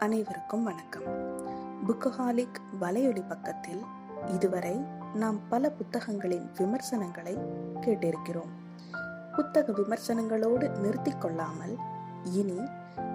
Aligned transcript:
அனைவருக்கும் 0.00 0.62
வணக்கம். 0.62 1.02
புக்கஹாலிக் 1.86 2.60
வலையொலி 2.80 3.28
பக்கத்தில் 3.28 3.84
இதுவரை 4.26 4.80
நாம் 5.14 5.40
பல 5.48 5.70
புத்தகங்களின் 5.70 6.50
விமர்சனங்களை 6.56 7.38
கேட்டிருக்கிறோம். 7.80 8.52
புத்தக 9.36 9.72
விமர்சனங்களோடு 9.72 10.78
நிறுத்திக் 10.78 11.20
கொள்ளாமல் 11.20 11.76
இனி 12.24 12.60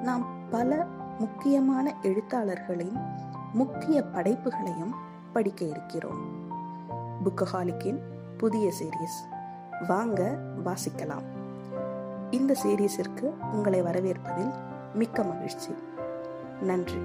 நாம் 0.03 0.25
பல 0.51 0.85
முக்கியமான 1.19 1.95
எழுத்தாளர்களின் 2.01 2.93
முக்கிய 3.53 4.03
படைப்புகளையும் 4.03 4.93
படிக்க 5.33 5.65
இருக்கிறோம். 5.65 6.21
புக்கஹாலிக்கின் 7.25 7.99
புதிய 8.37 8.71
சீரீஸ் 8.81 9.19
வாங்க 9.87 10.37
வாசிக்கலாம். 10.65 11.25
இந்த 12.31 12.55
சீரீஸிற்கு 12.63 13.33
உங்களை 13.51 13.81
வரவேற்பதில் 13.81 14.53
மிக்க 14.93 15.23
மகிழ்ச்சி. 15.23 15.75
நன்றி. 16.61 16.97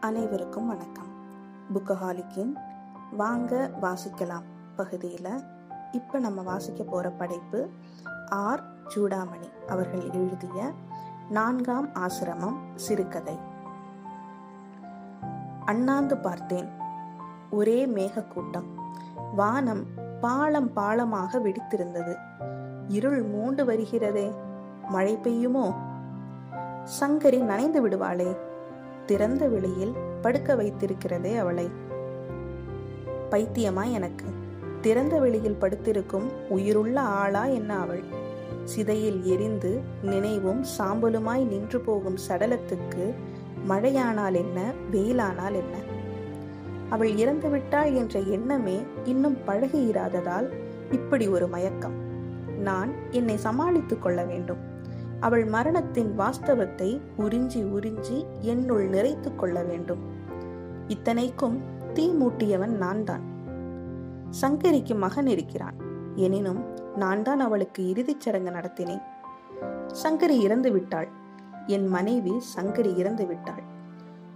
அனைவருக்கும் 0.00 0.66
வணக்கம். 0.66 1.06
புக்கஹாலிக்கின் 1.74 2.52
வாங்க 3.16 3.70
வாசிக்கலாம் 3.82 4.42
பகுதியில் 4.76 5.42
இப்போ 5.92 6.18
நம்ம 6.18 6.42
வாசிக்க 6.42 6.82
போகிற 6.82 7.10
படைப்பு 7.10 7.70
ஆர். 8.28 8.62
சூடாமணி 8.94 9.66
அவர்கள் 9.68 10.10
எழுதிய 10.10 10.72
நான்காம் 11.30 11.88
ஆசிரமம் 11.88 12.56
சிறுகதை. 12.74 13.38
அண்ணாந்து 15.64 16.16
பார்த்தேன். 16.16 16.68
ஒரே 17.50 17.86
மேகக்கூட்டம். 17.86 18.66
வானம் 19.34 19.84
பாலம் 20.20 20.72
பாலமாக 20.76 21.38
வெடித்திருந்தது. 21.38 22.16
இருள் 22.88 23.22
மூண்டு 23.22 23.64
வருகிறதே. 23.64 24.34
மழை 24.88 25.18
பெய்யுமோ? 25.22 25.74
சங்கரி 27.00 27.40
நனைந்து 27.40 27.88
விடுவாளே. 27.88 28.36
திறந்த 29.06 29.46
வெளியில் 29.46 29.92
படுக்க 30.22 30.54
வைத்திருக்கிறதே 30.54 31.38
அவளை. 31.38 31.70
பைத்தியமா 33.30 33.92
எனக்கு? 33.92 34.24
திறந்த 34.80 35.18
வெளியில் 35.18 35.56
படுத்திருக்கும் 35.56 36.30
உயிருள்ள 36.48 37.00
ஆளா 37.00 37.44
என்ன 37.44 37.78
அவள்? 37.78 38.02
சிதையில் 38.64 39.24
எரிந்து 39.24 39.80
நினைவும் 40.02 40.64
சாம்பலுமாய் 40.78 41.46
நின்று 41.46 41.80
போகும் 41.80 42.16
சடலத்துக்கு 42.28 43.14
மழையானால் 43.68 44.34
என்ன 44.34 44.72
வெயிலானால் 44.92 45.52
என்ன? 45.52 45.76
அவள் 46.88 47.12
இறந்துவிட்டாள் 47.12 47.94
என்ற 47.96 48.20
எண்ணமே 48.20 48.82
இன்னும் 49.04 49.36
பழகியிராததால் 49.46 50.48
இப்படி 50.90 51.28
ஒரு 51.28 51.48
மயக்கம். 51.48 52.03
நான் 52.58 52.92
என்னை 53.10 53.36
சமாளித்துக் 53.36 54.02
கொள்ள 54.02 54.24
வேண்டும். 54.24 54.58
அவள் 55.20 55.44
மரணத்தின் 55.44 56.18
வாஸ்தவத்தை 56.18 57.00
உறிஞ்சி 57.18 57.58
உறிஞ்சி 57.58 58.26
என்னுள் 58.40 58.88
நிறைத்துக் 58.88 59.38
கொள்ள 59.38 59.62
வேண்டும். 59.62 59.98
இத்தனைக்கும் 60.86 61.60
தீ 61.94 62.10
மூட்டியவன் 62.10 62.76
நான் 62.76 63.04
தான் 63.04 63.32
சங்கரிக்கு 64.40 64.98
மகன் 64.98 65.26
இருக்கிறான். 65.26 65.74
எனினும் 66.14 66.64
நான் 66.96 67.22
தான் 67.22 67.40
அவளுக்கு 67.40 67.88
இறுதிச் 67.88 68.20
சடங்கு 68.20 68.50
நடத்தினேன். 68.50 69.02
சங்கரி 70.04 70.40
இறந்து 70.40 70.72
விட்டாள். 70.72 71.08
என் 71.66 71.86
மனைவி 71.86 72.32
சங்கரி 72.56 72.96
இறந்து 72.96 73.26
விட்டாள். 73.26 73.62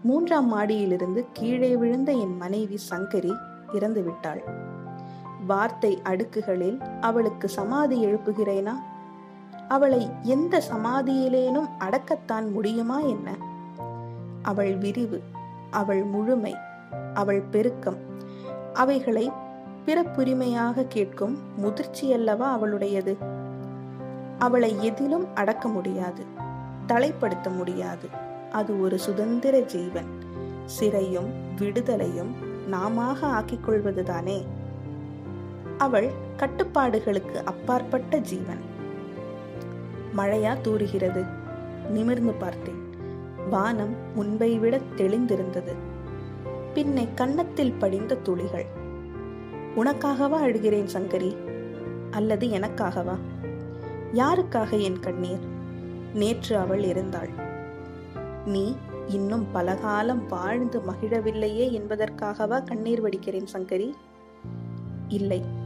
மூன்றாம் 0.03 0.55
மாடியிலிருந்து 0.55 1.27
கீழே 1.33 1.77
விழுந்த 1.77 2.13
என் 2.13 2.37
மனைவி 2.37 2.79
சங்கரி 2.91 3.35
இறந்து 3.73 4.03
விட்டாள். 4.03 4.43
வார்த்தை 5.47 6.03
அடுக்குகளில் 6.05 7.01
அவளுக்கு 7.01 7.49
சமாதி 7.49 8.07
எழுப்புகிறேனா? 8.07 8.73
அவளை 9.69 10.11
எந்த 10.23 10.63
சமாதியிலேனும் 10.71 11.69
அடக்கத்தான் 11.79 12.51
முடியுமா 12.53 13.01
என்ன? 13.01 13.31
அவள் 14.43 14.77
விரிவு 14.77 15.23
அவள் 15.71 16.03
முழுமை 16.03 16.57
அவள் 17.15 17.41
பெருக்கம் 17.41 17.97
அவைகளை 18.73 19.33
பிறப்புரிமையாக 19.87 20.85
கேட்கும் 20.89 21.39
முதிர்ச்சியல்லவா 21.63 22.47
அவளுடையது? 22.57 23.17
அவளை 24.39 24.77
எதிலும் 24.81 25.27
அடக்க 25.35 25.69
முடியாது 25.69 26.25
தலைப்படுத்த 26.87 27.57
முடியாது. 27.57 28.09
அது 28.53 28.81
ஒரு 28.81 28.99
சுதந்திர 28.99 29.61
ஜீவன். 29.61 30.07
சிறையும் 30.65 31.29
விடுதலையும் 31.57 32.33
நாமாக 32.67 33.27
ஆக்கிக் 33.27 33.69
கொள்வதுதானே? 33.69 34.47
அவள் 35.79 36.11
கட்டுப்பாடுகளுக்கு 36.37 37.45
அப்பாற்பட்ட 37.45 38.17
ஜீவன். 38.17 38.61
மழையா 40.17 40.57
தூறுகிறது 40.63 41.27
நிமிர்ந்து 41.91 42.33
பார்த்தேன். 42.33 42.87
வானம் 43.51 43.95
முன்பை 44.15 44.59
விட 44.59 44.81
தெளிந்திருந்தது. 44.97 45.75
பின்னை 46.75 47.09
கன்னத்தில் 47.15 47.73
படிந்த 47.73 48.15
துளிகள். 48.15 48.67
உனக்காகவா 49.77 50.41
அழுகிறேன் 50.41 50.89
சங்கரி? 50.93 51.37
அல்லது 52.11 52.47
எனக்காகவா? 52.47 53.17
யாருக்காக 54.15 54.81
என் 54.81 55.01
கண்ணீர்? 55.01 55.47
நேற்று 56.15 56.59
அவள் 56.59 56.83
இருந்தாள். 56.83 57.29
நீ 58.45 58.77
இன்னும் 59.07 59.47
பலகாலம் 59.53 60.27
வாழ்ந்து 60.27 60.81
மகிழவில்லையே 60.81 61.71
என்பதற்காகவா 61.73 62.65
கண்ணீர் 62.65 63.03
வடிக்கிறேன் 63.03 63.47
சங்கரி? 63.53 63.93
இல்லை. 65.09 65.58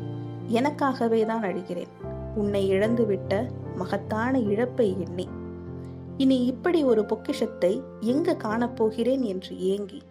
எனக்காகவே 0.48 1.26
தான் 1.26 1.42
அழுகிறேன். 1.42 1.88
உன்னை 2.34 2.70
இழந்துவிட்ட 2.70 3.48
மகத்தான 3.76 4.38
இழப்பை 4.38 4.96
எண்ணி. 5.00 5.28
இனி 6.16 6.44
இப்படி 6.44 6.84
ஒரு 6.84 7.04
பொக்கிஷத்தை 7.04 7.82
எங்கு 8.00 8.36
காணப்போகிறேன் 8.44 9.20
என்று 9.20 9.60
ஏங்கி. 9.60 10.02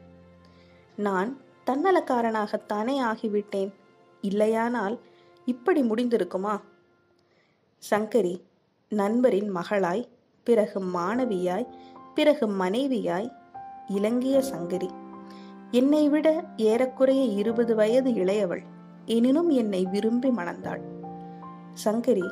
நான் 0.96 1.38
தன்னலக்காரனாகத்தானே 1.66 3.04
ஆகிவிட்டேன். 3.04 3.74
இல்லையானால் 4.22 5.00
இப்படி 5.46 5.82
முடிந்திருக்குமா? 5.82 6.62
சங்கரி 7.90 8.42
நண்பரின் 8.90 9.56
மகளாய் 9.56 10.08
பிறகு 10.44 10.82
மாணவியாய் 10.82 11.68
பிறகு 12.16 12.48
மனைவியாய் 12.48 13.32
இலங்கிய 13.88 14.44
சங்கரி. 14.52 14.90
என்னை 15.72 16.10
விட 16.10 16.44
ஏறக்குறைய 16.58 17.24
இருபது 17.24 17.76
வயது 17.76 18.12
இளையவள். 18.12 18.62
எனினும் 19.12 19.50
என்னை 19.50 19.86
விரும்பி 19.86 20.30
மணந்தாள். 20.30 20.82
சங்கரி 21.86 22.26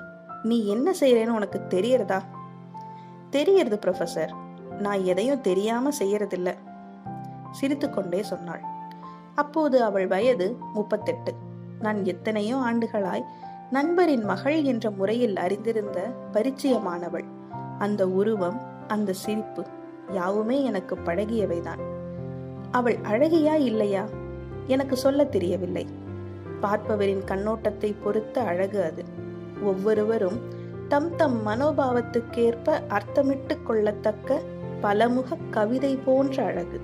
நீ 0.43 0.65
என்ன 0.65 0.91
செய்யறேன்னு 0.99 1.37
உனக்கு 1.39 1.59
தெரியறதா 1.69 2.21
தெரியறது 3.29 3.79
ப்ரொஃபசர் 3.85 4.31
நான் 4.79 5.03
எதையும் 5.03 5.41
தெரியாம 5.41 5.89
செய்யறதில்ல. 5.99 6.53
சிரித்துக்கொண்டே 7.51 8.23
சொன்னாள். 8.23 8.63
அப்போது 9.35 9.83
அவள் 9.83 10.07
வயது 10.07 10.57
முப்பத்தெட்டு. 10.73 11.33
நான் 11.79 12.05
எத்தனையோ 12.05 12.57
ஆண்டுகளாய் 12.57 13.25
நண்பரின் 13.71 14.23
மகள் 14.23 14.63
என்ற 14.63 14.91
முறையில் 14.91 15.37
அறிந்திருந்த 15.37 16.13
பரிச்சயமானவள். 16.33 17.27
அந்த 17.79 18.07
உருவம் 18.07 18.61
அந்த 18.87 19.13
சிரிப்பு 19.13 19.65
யாவுமே 20.11 20.63
எனக்கு 20.63 20.95
பழகியவைதான். 20.95 21.81
அவள் 22.71 22.97
அழகியா 22.97 23.53
இல்லையா? 23.53 24.03
எனக்கு 24.67 24.95
சொல்ல 24.97 25.23
தெரியவில்லை. 25.23 25.85
பார்ப்பவரின் 26.61 27.23
கண்ணோட்டத்தை 27.25 27.95
பொறுத்த 28.03 28.41
அழகு 28.41 28.83
அது. 28.83 29.03
ஒவ்வொருவரும் 29.61 30.39
தம் 30.87 31.15
தம் 31.15 31.47
மனோபாவத்துக்கேற்ப 31.47 32.81
அர்த்தமிட்டு 32.89 33.57
கொள்ளத்தக்க 33.67 34.39
பலமுக 34.81 35.37
கவிதை 35.51 35.99
போன்ற 36.05 36.45
அழகு. 36.45 36.79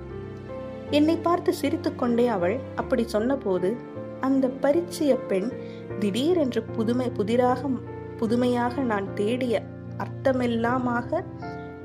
என்னை 0.91 1.15
பார்த்து 1.17 1.53
சிரித்துக்கொண்டே 1.53 2.27
அவள் 2.27 2.57
அப்படி 2.75 3.07
சொன்னபோது 3.07 3.75
அந்த 4.19 4.47
பரிச்சய 4.61 5.13
பெண் 5.27 5.51
திடீரென்று 5.99 6.61
புதுமை 6.63 7.09
புதிராக 7.09 7.69
புதுமையாக 8.17 8.81
நான் 8.81 9.07
தேடிய 9.13 9.61
அர்த்தமெல்லாமாக 9.97 11.23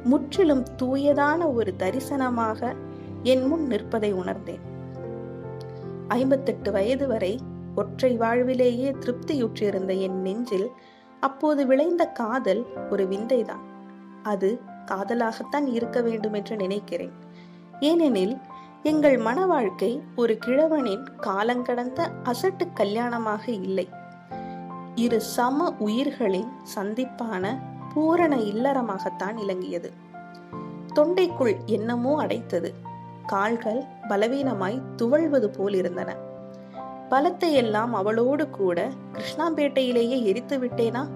முற்றிலும் 0.04 0.64
தூயதான 0.82 1.54
ஒரு 1.54 1.74
தரிசனமாக 1.78 2.74
என் 3.22 3.46
முன் 3.46 3.66
நிற்பதை 3.66 4.12
உணர்ந்தேன். 4.12 4.62
ஐம்பத்தெட்டு 6.08 6.72
வயது 6.72 7.06
வரை 7.06 7.38
ஒற்றை 7.74 8.16
வாழ்விலேயே 8.16 8.90
திருப்தியுற்றிருந்த 8.90 10.00
என் 10.00 10.20
நெஞ்சில் 10.20 10.68
அப்போது 11.20 11.66
விளைந்த 11.66 12.06
காதல் 12.06 12.66
ஒரு 12.90 13.08
விந்தைதான். 13.08 13.64
அது 14.22 14.60
காதலாகத்தான் 14.86 15.66
இருக்க 15.66 16.00
வேண்டும் 16.00 16.32
என்று 16.32 16.56
நினைக்கிறேன். 16.56 17.12
ஏனெனில் 17.80 18.38
எங்கள் 18.82 19.16
மன 19.16 19.46
வாழ்க்கை 19.46 20.02
ஒரு 20.16 20.38
கிழவனின் 20.46 21.06
காலங்கடந்த 21.20 22.08
அசட்டு 22.24 22.66
கல்யாணமாக 22.76 23.48
இல்லை. 23.48 23.88
இரு 24.94 25.20
சம 25.20 25.74
உயிர்களின் 25.78 26.48
சந்திப்பான 26.76 27.58
பூரண 27.94 28.36
இல்லறமாகத்தான் 28.36 29.36
இலங்கியது 29.36 29.90
தொண்டைக்குள் 30.94 31.56
என்னமோ 31.64 32.24
அடைத்தது. 32.24 32.72
கால்கள் 33.26 33.84
பலவீனமாய் 34.08 34.82
துவழ்வது 34.96 35.46
போல் 35.46 35.74
இருந்தன 35.74 36.28
பலத்தை 37.10 37.52
எல்லாம் 37.52 37.94
அவளோடு 37.94 38.50
கூட 38.50 38.90
கிருஷ்ணாம்பேட்டையிலேயே 39.12 40.22
எரித்து 40.22 40.58
விட்டேனா? 40.58 41.08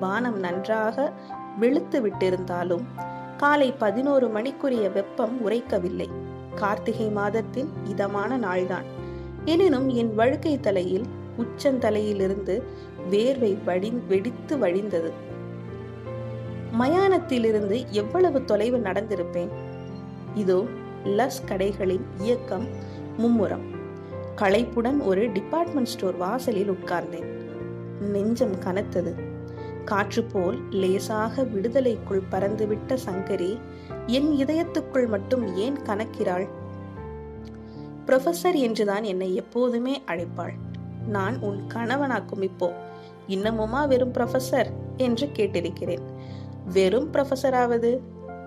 வானம் 0.00 0.38
நன்றாக 0.38 1.12
வெளுத்து 1.60 2.06
விட்டிருந்தாலும் 2.06 2.84
காலை 3.36 3.72
பதினோரு 3.72 4.26
மணிக்குரிய 4.26 4.92
வெப்பம் 4.92 5.50
உரைக்கவில்லை. 5.50 6.08
கார்த்திகை 6.54 7.08
மாதத்தின் 7.08 7.70
இதமான 7.84 8.38
நாள்தான். 8.38 8.84
எனினும் 9.44 9.88
என் 9.88 10.14
வழுக்கை 10.14 10.60
தலையில் 10.60 11.04
உச்சந்தலையிலிருந்து 11.38 12.62
வேர்வை 13.10 13.64
வடி 13.64 13.90
வெடித்து 14.08 14.56
வழிந்தது. 14.56 15.12
மயானத்திலிருந்து 16.78 17.86
எவ்வளவு 17.90 18.44
தொலைவு 18.44 18.78
நடந்திருப்பேன்? 18.78 19.52
இதோ 20.34 20.64
லஸ் 21.04 21.44
கடைகளின் 21.48 22.06
இயக்கம் 22.18 22.66
மும்முரம். 23.18 23.73
களைப்புடன் 24.36 24.98
ஒரு 24.98 25.32
டிபார்ட்மெண்ட் 25.32 25.88
ஸ்டோர் 25.88 26.16
வாசலில் 26.16 26.70
உட்கார்ந்தேன். 26.70 27.28
நெஞ்சம் 28.00 28.56
கனத்தது. 28.64 29.12
காற்று 29.84 30.24
போல் 30.24 30.58
லேசாக 30.70 31.42
விடுதலைக்குள் 31.42 32.22
பறந்துவிட்ட 32.30 32.96
சங்கரி 33.06 33.60
என் 34.06 34.30
இதயத்துக்குள் 34.44 35.06
மட்டும் 35.06 35.56
ஏன் 35.56 35.76
கணக்கிறாள் 35.76 36.46
ப்ரொஃபசர் 38.06 38.54
என்றுதான் 38.54 39.02
என்னை 39.02 39.34
எப்போதுமே 39.34 40.02
அழைப்பாள். 40.06 40.54
நான் 41.08 41.40
உன் 41.40 41.60
கணவனாக்கும் 41.74 42.42
இப்போ. 42.42 42.72
இன்னமுமா 43.28 43.86
வெறும் 43.86 44.12
ப்ரொஃபசர் 44.12 44.66
என்று 44.96 45.26
கேட்டிருக்கிறேன். 45.26 46.04
வெறும் 46.72 47.12
ப்ரொஃபசராவது 47.12 47.98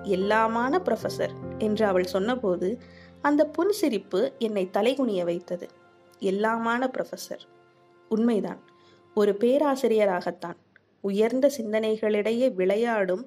எல்லாமான 0.03 0.79
ப்ரொஃபசர் 0.85 1.33
என்று 1.57 1.85
அவள் 1.85 2.05
சொன்னபோது 2.05 2.79
அந்த 3.27 3.49
புன்சிரிப்பு 3.57 4.37
என்னை 4.37 4.69
தலைகுனிய 4.73 5.23
வைத்தது. 5.23 5.67
எல்லாமான 6.19 6.83
ப்ரொஃபசர் 6.87 7.43
உண்மைதான். 8.09 8.59
ஒரு 9.15 9.35
பேராசிரியராகத்தான். 9.39 10.57
உயர்ந்த 11.01 11.51
சிந்தனைகளிடையே 11.57 12.53
விளையாடும் 12.53 13.23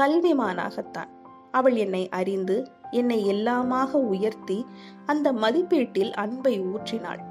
கல்விமானாகத்தான். 0.00 1.10
அவள் 1.50 1.74
என்னை 1.74 2.08
அறிந்து 2.08 2.68
என்னை 2.90 3.18
எல்லாமாக 3.26 3.90
உயர்த்தி 3.90 4.66
அந்த 5.06 5.32
மதிப்பீட்டில் 5.32 6.12
அன்பை 6.12 6.60
ஊற்றினாள். 6.60 7.22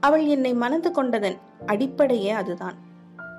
அவள் 0.00 0.26
என்னை 0.26 0.54
மணந்து 0.54 0.90
கொண்டதன் 0.90 1.38
அடிப்படையே 1.66 2.30
அதுதான். 2.30 2.78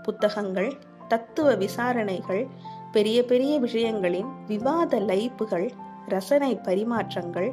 புத்தகங்கள் 0.04 0.74
தத்துவ 1.08 1.56
விசாரணைகள் 1.56 2.48
பெரிய 2.92 3.26
பெரிய 3.26 3.60
விஷயங்களின் 3.60 4.30
விவாத 4.48 5.00
லைப்புகள் 5.00 5.72
ரசனை 6.08 6.60
பரிமாற்றங்கள் 6.64 7.52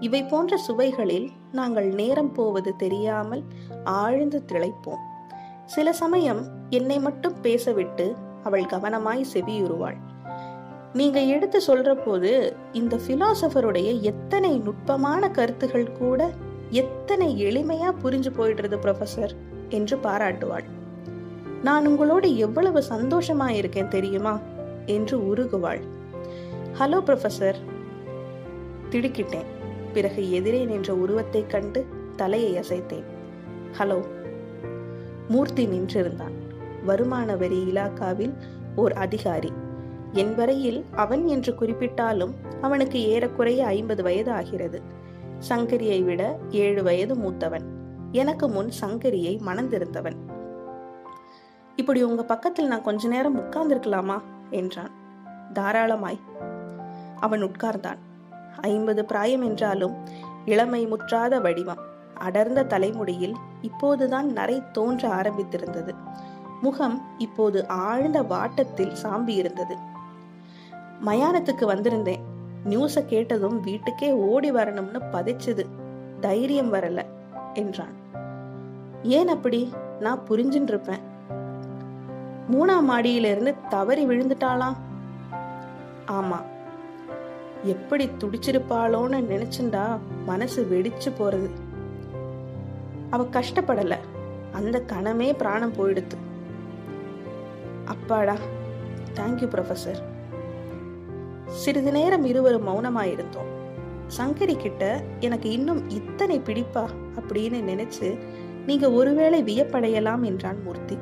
இவை 0.00 0.22
போன்ற 0.22 0.56
சுவைகளில் 0.56 1.28
நாங்கள் 1.52 1.86
நேரம் 1.86 2.32
போவது 2.32 2.76
தெரியாமல் 2.76 3.42
ஆழ்ந்து 3.84 4.44
திளைப்போம். 4.52 5.02
சில 5.64 5.92
சமயம் 5.92 6.46
என்னை 6.70 6.98
மட்டும் 6.98 7.40
பேசவிட்டு 7.40 8.16
அவள் 8.44 8.62
கவனமாய் 8.62 9.24
செவியுறுவாள். 9.34 9.96
நீங்க 10.92 11.20
எடுத்து 11.20 11.60
சொல்ற 11.66 12.04
போது 12.04 12.56
இந்த 12.72 12.98
பிலாசபருடைய 13.06 14.00
எத்தனை 14.00 14.58
நுட்பமான 14.58 15.30
கருத்துகள் 15.30 15.92
கூட 15.92 16.30
எத்தனை 16.70 17.44
எளிமையா 17.44 17.92
புரிஞ்சு 18.02 18.30
போயிடுறது 18.38 18.78
ப்ரொஃபசர் 18.84 19.30
என்று 19.68 19.96
பாராட்டுவாள். 19.96 20.64
நான் 21.62 21.86
உங்களோடு 21.86 22.36
எவ்வளவு 22.36 22.82
சந்தோஷமா 22.88 23.48
இருக்கேன் 23.48 23.88
தெரியுமா? 23.88 24.38
என்று 24.86 25.18
உருகுவாள். 25.18 25.80
Hello 26.78 27.00
professor 27.06 27.54
திடுக்கிட்டேன். 28.90 29.44
பிறகு 29.92 30.32
எதிரே 30.32 30.64
நின்ற 30.64 30.94
உருவத்தைக் 30.94 31.50
கண்டு 31.50 31.86
தலையை 32.16 32.56
அசைத்தேன். 32.56 33.04
ஹலோ. 33.78 34.06
மூர்த்தி 35.28 35.66
நின்றிருந்தான். 35.66 36.32
வருமான 36.84 37.36
வரி 37.36 37.64
இலாக்காவில் 37.64 38.32
ஓர் 38.76 38.92
அதிகாரி. 38.92 39.52
என் 40.12 40.34
வரையில் 40.34 40.84
அவன் 40.90 41.26
என்று 41.26 41.54
குறிப்பிட்டாலும் 41.60 42.30
அவனுக்கு 42.60 43.00
ஏறக்குறைய 43.00 43.66
ஐம்பது 43.66 44.02
வயது 44.02 44.30
ஆகிறது. 44.30 44.82
சங்கரியை 45.48 46.04
விட 46.04 46.38
ஏழு 46.50 46.82
வயது 46.82 47.14
மூத்தவன். 47.14 47.64
எனக்கு 48.12 48.48
முன் 48.48 48.70
சங்கரியை 48.80 49.40
மணந்திருந்தவன். 49.46 50.16
இப்படி 51.76 52.02
உங்க 52.02 52.22
பக்கத்தில் 52.22 52.66
நான் 52.66 52.82
கொஞ்ச 52.82 53.08
நேரம் 53.08 53.40
உட்கார்ந்திருக்கலாமா? 53.40 54.20
என்றான். 54.50 54.90
தாராளமாய். 55.52 56.18
அவன் 57.20 57.44
உட்கார்ந்தான். 57.44 57.96
ஐம்பது 58.56 59.04
பிராயம் 59.04 59.42
என்றாலும் 59.42 59.96
இளமை 60.44 60.86
முற்றாத 60.86 61.40
வடிவம். 61.40 61.78
அடர்ந்த 62.14 62.64
தலைமுடியில் 62.64 63.36
இப்போதுதான் 63.60 64.32
நரை 64.32 64.62
தோன்ற 64.72 65.08
ஆரம்பித்திருந்தது. 65.08 65.94
முகம் 66.62 67.02
இப்போது 67.18 67.68
ஆழ்ந்த 67.68 68.22
வாட்டத்தில் 68.22 68.94
சாம்பி 68.94 69.34
இருந்தது. 69.34 69.76
மயானத்துக்கு 71.04 71.66
வந்திருந்தேன். 71.66 72.20
நியூஸ 72.68 73.04
கேட்டதும் 73.06 73.60
வீட்டுக்கே 73.60 74.12
ஓடி 74.12 74.52
வரணும்னு 74.52 75.00
பதைச்சது. 75.12 75.66
தைரியம் 76.20 76.72
வரல 76.72 77.04
என்றான். 77.54 77.98
ஏன் 79.02 79.28
அப்படி? 79.28 79.72
நான் 80.00 80.20
புரிஞ்சுட்டு 80.28 80.62
இருப்பேன் 80.62 81.08
மூணாம் 82.50 82.88
மாடியிலிருந்து 82.88 83.54
தவறி 83.68 84.06
விழுந்துட்டாளாம்? 84.06 84.76
ஆமா 86.06 86.42
எப்படி 87.64 88.10
துடிச்சிருப்பாளோன்னு 88.18 89.24
நினைச்சுண்டா 89.24 89.98
மனசு 90.26 90.66
வெடிச்சு 90.70 91.12
போறது. 91.18 91.50
அவ 93.10 93.24
கஷ்டப்படல. 93.24 93.96
அந்த 94.52 94.82
கணமே 94.86 95.36
பிராணம் 95.36 95.72
போயிடுத்து. 95.72 96.16
அப்பாடா 97.84 98.36
தேங்க்யூ 99.14 99.48
ப்ரொஃபசர் 99.48 100.02
சிறிது 101.46 101.92
நேரம் 101.92 102.24
இருவரும் 102.24 102.68
மௌனமாயிருந்தோம். 102.68 103.48
சங்கரி 104.16 104.56
கிட்ட 104.56 105.02
எனக்கு 105.20 105.50
இன்னும் 105.50 105.90
இத்தனை 105.90 106.40
பிடிப்பா 106.40 106.86
அப்படின்னு 107.16 107.62
நினைச்சு 107.62 108.18
நீங்க 108.66 108.90
ஒருவேளை 108.90 109.42
வியப்படையலாம் 109.42 110.20
என்றான் 110.20 110.62
மூர்த்தி. 110.62 110.98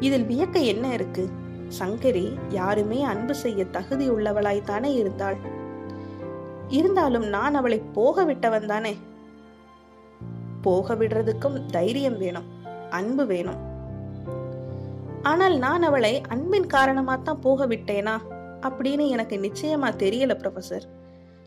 இதில் 0.00 0.24
வியக்க 0.24 0.64
என்ன 0.64 0.92
இருக்கு? 0.92 1.30
சங்கரி 1.78 2.38
யாருமே 2.48 3.02
அன்பு 3.02 3.34
செய்ய 3.34 3.64
தகுதி 3.64 4.10
உள்ளவளாய்த்தானே 4.10 4.94
இருந்தாள்? 4.94 5.36
இருந்தாலும் 6.68 7.26
நான் 7.26 7.54
அவளை 7.54 7.82
போக 7.92 8.24
விட்டவன் 8.24 8.66
தானே? 8.66 8.96
போக 10.62 10.94
விடுறதுக்கும் 10.94 11.66
தைரியம் 11.66 12.18
வேணும் 12.18 12.44
அன்பு 12.90 13.26
வேணும். 13.26 13.56
ஆனால் 15.22 15.58
நான் 15.58 15.82
அவளை 15.82 16.20
அன்பின் 16.20 16.66
காரணமா 16.66 17.16
தான் 17.16 17.40
போக 17.40 17.66
விட்டேனா? 17.66 18.18
அப்படின்னு 18.62 19.08
எனக்கு 19.08 19.36
நிச்சயமா 19.36 19.90
தெரியல 19.96 20.34
ப்ரொஃபசர் 20.34 20.82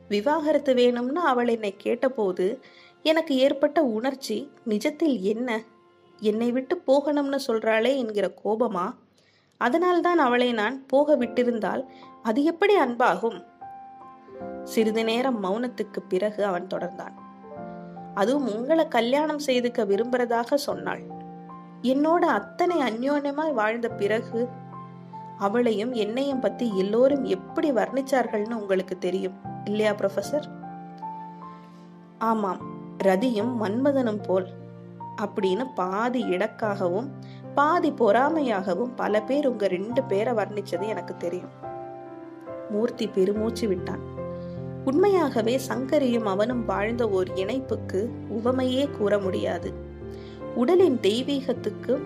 விவாகரத்து 0.08 0.74
வேணும்னு 0.74 1.14
அவள் 1.14 1.48
என்னை 1.48 1.76
கேட்டபோது 1.78 2.60
எனக்கு 3.04 3.36
ஏற்பட்ட 3.36 3.84
உணர்ச்சி 3.84 4.52
நிஜத்தில் 4.68 5.20
என்ன? 5.20 5.64
என்னை 6.20 6.52
விட்டு 6.52 6.82
போகணும்னு 6.88 7.40
சொல்றாளே 7.48 7.98
என்கிற 7.98 8.34
கோபமா 8.46 8.96
அதனால்தான் 9.62 10.18
அவளை 10.18 10.52
நான் 10.52 10.78
போக 10.86 11.16
விட்டிருந்தால் 11.18 11.84
அது 12.24 12.40
எப்படி 12.44 12.74
அன்பாகும்? 12.80 13.40
சிறிது 14.64 15.04
நேரம் 15.04 15.44
மௌனத்துக்கு 15.44 16.00
பிறகு 16.08 16.42
அவன் 16.46 16.68
தொடர்ந்தான். 16.74 17.16
அதுவும் 18.14 18.48
உங்களை 18.56 18.88
கல்யாணம் 18.88 19.40
செய்துக்க 19.40 19.82
விரும்புறதாக 19.86 20.54
சொன்னாள். 20.68 21.04
என்னோட 21.84 22.24
அத்தனை 22.38 22.78
அந்யோன்யமாய் 22.80 23.54
வாழ்ந்த 23.54 23.88
பிறகு 23.90 24.42
அவளையும் 25.38 25.94
என்னையும் 25.94 26.40
பத்தி 26.40 26.66
எல்லோரும் 26.78 27.24
எப்படி 27.24 27.72
வர்ணிச்சார்கள்னு 27.72 28.54
உங்களுக்கு 28.54 28.98
தெரியும் 28.98 29.38
இல்லையா 29.64 29.92
ப்ரொஃபசர் 29.92 30.48
ஆமாம் 32.20 32.62
ரதியும் 33.04 33.54
மன்மதனும் 33.64 34.24
போல் 34.24 34.48
அப்படின்னு 35.22 35.66
பாதி 35.76 36.22
இடக்காகவும் 36.26 37.08
பாதி 37.56 37.92
பொறாமையாகவும் 37.92 38.92
பல 38.96 39.22
பேர் 39.22 39.48
உங்க 39.48 39.68
ரெண்டு 39.68 40.04
பேரை 40.04 40.34
வர்ணிச்சது 40.34 40.88
எனக்கு 40.88 41.18
தெரியும். 41.18 41.50
மூர்த்தி 42.70 43.08
பெருமூச்சு 43.08 43.68
விட்டான். 43.68 44.00
உண்மையாகவே 44.86 45.60
சங்கரியும் 45.70 46.24
அவனும் 46.24 46.66
வாழ்ந்த 46.66 47.10
ஓர் 47.10 47.28
இணைப்புக்கு 47.36 48.10
உவமையே 48.30 48.90
கூற 48.90 49.18
முடியாது. 49.18 49.74
உடலின் 50.56 51.00
தெய்வீகத்துக்கு 51.02 52.02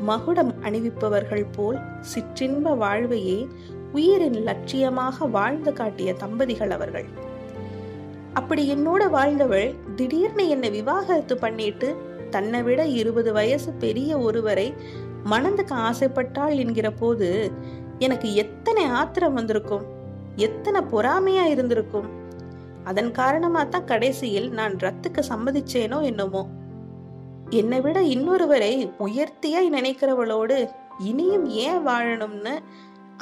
மகுடம் 0.00 0.54
அணிவிப்பவர்கள் 0.62 1.46
போல் 1.52 1.78
சிற்றின்ப 2.14 2.76
வாழ்வையே 2.76 3.48
உயிரின் 3.92 4.46
லட்சியமாக 4.46 5.30
வாழ்ந்து 5.30 5.72
காட்டிய 5.72 6.14
தம்பதிகள் 6.14 6.70
அவர்கள். 6.70 7.04
அப்படி 8.32 8.74
என்னோட 8.74 9.10
வாழ்ந்தவள் 9.10 9.74
திடீர்னு 9.94 10.48
என்னை 10.48 10.70
விவாகரத்து 10.70 11.36
பண்ணிட்டு 11.36 11.96
தன்னை 12.36 12.60
விட 12.62 12.80
இருபது 13.00 13.30
வயசு 13.32 13.70
பெரிய 13.84 14.18
ஒருவரை 14.18 14.68
மணந்துக்க 15.32 15.72
ஆசைப்பட்டாள் 15.88 16.54
என்கிற 16.64 16.88
போது 16.90 17.28
எனக்கு 17.98 18.28
எத்தனை 18.34 18.84
ஆத்திரம் 19.00 19.36
வந்திருக்கும் 19.38 19.84
எத்தனை 20.36 20.80
பொறாமையா 20.92 21.44
இருந்திருக்கும். 21.52 22.08
அதன் 22.84 23.10
காரணமா 23.10 23.62
தான் 23.64 23.86
கடைசியில் 23.86 24.48
நான் 24.50 24.74
ரத்துக்கு 24.76 25.22
சம்மதிச்சேனோ 25.28 25.98
என்னமோ. 26.02 26.42
என்னை 27.50 27.78
விட 27.80 27.98
இன்னொருவரை 28.14 28.72
உயர்த்தியாய் 29.06 29.68
நினைக்கிறவளோடு 29.76 30.58
இனியும் 31.10 31.46
ஏன் 31.64 31.80
வாழணும்னு 31.86 32.54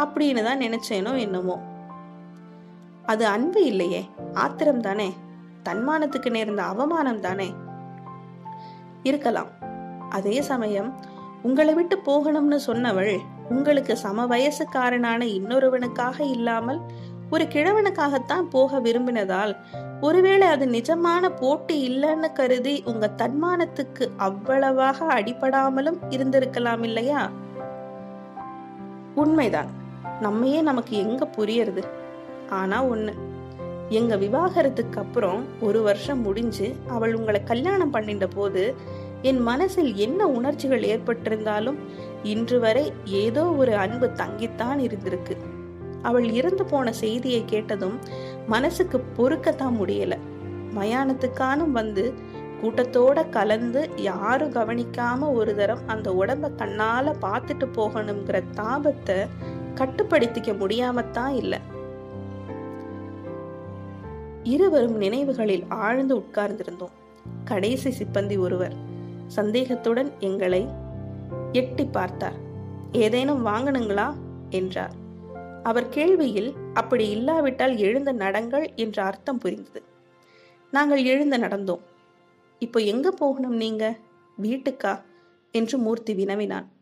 அப்படின்னு 0.02 0.42
தான் 0.42 0.62
நினைச்சேனோ 0.66 1.12
என்னமோ. 1.16 1.56
அது 3.12 3.24
அன்பு 3.26 3.62
இல்லையே 3.70 4.02
ஆத்திரம் 4.34 4.80
தானே 4.80 5.08
தன்மானத்துக்கு 5.68 6.30
நேர்ந்த 6.30 6.62
அவமானம் 6.72 7.20
தானே. 7.20 7.48
இருக்கலாம். 9.04 9.46
அதே 10.10 10.40
சமயம் 10.40 11.00
உங்களை 11.42 11.74
விட்டு 11.74 11.98
போகணும்னு 12.06 12.58
சொன்னவள் 12.66 13.18
உங்களுக்கு 13.50 13.96
சம 13.96 14.26
வயசுக்காரனான 14.26 15.24
இன்னொருவனுக்காக 15.24 16.20
இல்லாமல் 16.20 16.80
ஒரு 17.30 17.44
கிழவனுக்காகத்தான் 17.44 18.42
போக 18.42 18.80
விரும்பினதால் 18.80 19.56
ஒருவேளை 20.00 20.48
அது 20.48 20.66
நிஜமான 20.66 21.28
போட்டி 21.40 21.76
இல்லைன்னு 21.88 22.32
கருதி 22.32 22.82
உங்க 22.84 23.10
தன்மானத்துக்கு 23.16 24.10
அவ்வளவாக 24.16 25.06
அடிபடாமலும் 25.06 25.98
இருந்திருக்கலாம் 26.08 26.82
இல்லையா? 26.82 27.30
உண்மைதான். 29.14 29.66
நம்மையே 30.20 30.60
நமக்கு 30.60 30.96
எங்க 30.96 31.28
புரியறது? 31.36 31.82
ஆனா 32.50 32.84
ஒண்ணு 32.84 33.12
எங்க 33.88 34.16
விவாகரத்துக்கு 34.16 34.96
அப்புறம் 34.96 35.44
ஒரு 35.60 35.82
வருஷம் 35.82 36.20
முடிஞ்சு 36.20 36.74
அவள் 36.88 37.14
உங்களை 37.14 37.44
கல்யாணம் 37.44 37.94
பண்ணிட்ட 37.94 38.28
போது 38.34 38.74
என் 39.22 39.40
மனசில் 39.40 39.94
என்ன 39.94 40.26
உணர்ச்சிகள் 40.26 40.82
ஏற்பட்டிருந்தாலும் 40.82 41.74
இன்று 42.22 42.60
வரை 42.60 42.92
ஏதோ 43.04 43.44
ஒரு 43.44 43.76
அன்பு 43.76 44.06
தங்கித்தான் 44.06 44.78
இருந்திருக்கு. 44.78 45.36
அவள் 46.02 46.30
இறந்து 46.30 46.64
போன 46.64 46.92
செய்தியை 46.92 47.42
கேட்டதும் 47.46 47.98
மனசுக்கு 48.46 49.04
பொறுக்கத்தான் 49.18 49.76
முடியல. 49.80 50.18
மயானத்துக்கானும் 50.74 51.70
வந்து 51.70 52.14
கூட்டத்தோட 52.62 53.30
கலந்து 53.30 53.90
யாரும் 53.96 54.52
கவனிக்காம 54.52 55.32
ஒரு 55.32 55.56
தரம் 55.56 55.78
அந்த 55.86 56.10
உடம்ப 56.10 56.50
கண்ணால 56.58 57.14
பார்த்துட்டு 57.22 57.68
போகணுங்கிற 57.76 58.42
தாபத்தை 58.54 59.26
கட்டுப்படுத்திக்க 59.74 60.52
முடியாமத்தான் 60.62 61.28
இல்லை. 61.28 61.58
இருவரும் 64.44 64.96
நினைவுகளில் 64.96 65.64
ஆழ்ந்து 65.68 66.18
உட்கார்ந்திருந்தோம். 66.18 66.92
கடைசி 67.44 68.04
சிப்பந்தி 68.04 68.38
ஒருவர் 68.38 68.74
சந்தேகத்துடன் 69.26 70.12
எங்களை 70.18 70.66
எட்டி 71.52 71.84
பார்த்தார். 71.84 72.34
ஏதேனும் 72.92 73.46
வாங்கணுங்களா? 73.46 74.14
என்றார். 74.50 74.92
அவர் 75.62 75.88
கேள்வியில் 75.88 76.54
அப்படி 76.74 77.08
இல்லாவிட்டால் 77.08 77.76
எழுந்த 77.76 78.12
நடங்கள் 78.12 78.74
என்ற 78.74 79.02
அர்த்தம் 79.02 79.38
புரிந்தது. 79.38 79.82
நாங்கள் 80.70 81.04
எழுந்து 81.04 81.36
நடந்தோம். 81.36 81.80
இப்போ 82.58 82.80
எங்க 82.80 83.10
போகணும் 83.10 83.56
நீங்க? 83.56 83.96
வீட்டுக்கா? 84.42 85.00
என்று 85.52 85.78
மூர்த்தி 85.78 86.14
வினவினான். 86.14 86.72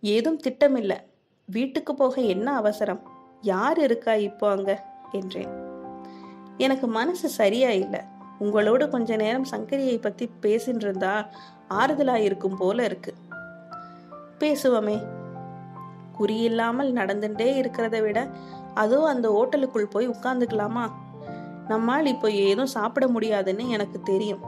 ஏதும் 0.00 0.36
திட்டமில்லை. 0.36 0.96
வீட்டுக்கு 1.44 1.94
போக 1.94 2.20
என்ன 2.20 2.56
அவசரம்? 2.56 3.02
யார் 3.42 3.78
இருக்கா 3.78 4.14
இப்போ 4.14 4.50
அங்க? 4.50 4.84
என்றேன். 5.12 5.65
எனக்கு 6.58 6.86
மனசு 6.86 7.28
சரியா 7.28 7.68
இல்லை 7.68 8.00
உங்களோட 8.40 8.88
கொஞ்ச 8.88 9.16
நேரம் 9.16 9.46
சங்கரியை 9.50 10.00
பத்தி 10.00 10.30
பேசின்னு 10.42 10.76
இருந்தா 10.76 11.28
ஆறுதலா 11.70 12.14
இருக்கும் 12.14 12.56
போல 12.56 12.84
இருக்கு. 12.84 13.14
பேசுவோமே. 14.38 15.02
குறியில்லாமல் 16.18 16.92
நடந்துட்டே 16.92 17.62
இருக்கிறத 17.62 18.00
விட 18.00 18.28
அதுவும் 18.74 19.08
அந்த 19.08 19.30
ஹோட்டலுக்குள் 19.30 19.86
போய் 19.86 20.08
உட்காந்துக்கலாமா 20.08 20.90
நம்மால் 21.68 22.06
இப்போ 22.06 22.30
ஏதும் 22.30 22.66
சாப்பிட 22.66 23.08
முடியாதுன்னு 23.08 23.68
எனக்கு 23.68 24.02
தெரியும். 24.02 24.40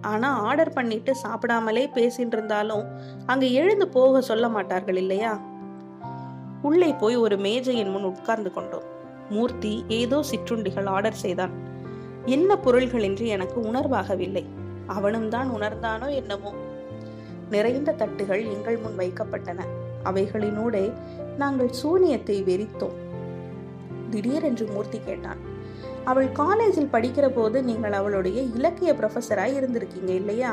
ஆனா 0.00 0.32
ஆர்டர் 0.32 0.72
பண்ணிட்டு 0.72 1.12
சாப்பிடாமலே 1.22 1.86
பேசிட்டு 1.94 2.32
இருந்தாலும் 2.32 2.84
அங்க 3.26 3.46
எழுந்து 3.46 3.88
போக 3.88 4.20
சொல்ல 4.20 4.48
மாட்டார்கள் 4.48 4.96
இல்லையா? 4.96 5.40
உள்ளே 6.62 6.92
போய் 6.92 7.16
ஒரு 7.16 7.36
மேஜையின் 7.36 7.90
முன் 7.90 8.04
உட்கார்ந்து 8.04 8.52
கொண்டோம். 8.52 8.92
மூர்த்தி 9.34 9.72
ஏதோ 10.00 10.18
சிற்றுண்டிகள் 10.30 10.88
ஆர்டர் 10.96 11.22
செய்தான். 11.24 11.54
என்ன 12.26 12.50
பொருள்கள் 12.56 13.06
என்று 13.08 13.24
எனக்கு 13.26 13.58
உணர்வாகவில்லை. 13.60 14.44
அவனும் 14.86 15.28
தான் 15.28 15.48
உணர்ந்தானோ 15.50 16.08
என்னமோ. 16.14 16.52
நிறைந்த 17.50 17.90
தட்டுகள் 17.92 18.42
எங்கள் 18.52 18.78
முன் 18.78 18.98
வைக்கப்பட்டன. 18.98 19.60
அவைகளினூடே 20.04 20.84
நாங்கள் 21.36 21.72
சூனியத்தை 21.72 22.36
வெறித்தோம். 22.42 22.96
திடீரென்று 24.10 24.66
மூர்த்தி 24.66 24.98
கேட்டான் 25.04 25.40
அவள் 26.04 26.28
காலேஜில் 26.32 26.92
படிக்கிற 26.92 27.26
போது 27.28 27.58
நீங்கள் 27.62 27.94
அவளுடைய 28.00 28.38
இலக்கிய 28.56 28.90
ப்ரொஃபஸராய் 28.92 29.56
இருந்திருக்கீங்க 29.58 30.12
இல்லையா? 30.20 30.50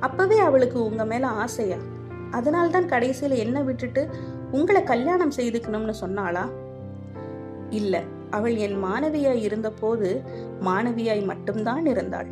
அப்பவே 0.00 0.38
அவளுக்கு 0.38 0.78
உங்க 0.84 1.04
மேல 1.04 1.24
ஆசையா? 1.44 1.78
அதனால்தான் 2.30 2.88
கடைசியில 2.88 3.36
என்ன 3.36 3.58
விட்டுட்டு 3.62 4.02
உங்களை 4.50 4.82
கல்யாணம் 4.82 5.34
செய்துக்கணும்னு 5.36 5.94
சொன்னாளா? 6.00 6.44
இல்ல. 7.74 8.02
அவள் 8.30 8.56
என் 8.56 8.84
மாணவியாய் 8.84 9.42
இருந்தபோது 9.42 10.22
மாணவியாய் 10.60 11.24
மட்டும்தான் 11.24 11.86
இருந்தாள். 11.86 12.30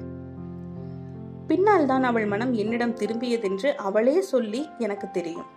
பின்னால் 1.46 1.86
தான் 1.86 2.04
அவள் 2.04 2.26
மனம் 2.26 2.52
என்னிடம் 2.54 2.96
திரும்பியதென்று 2.96 3.70
அவளே 3.74 4.20
சொல்லி 4.20 4.68
எனக்கு 4.78 5.10
தெரியும். 5.10 5.48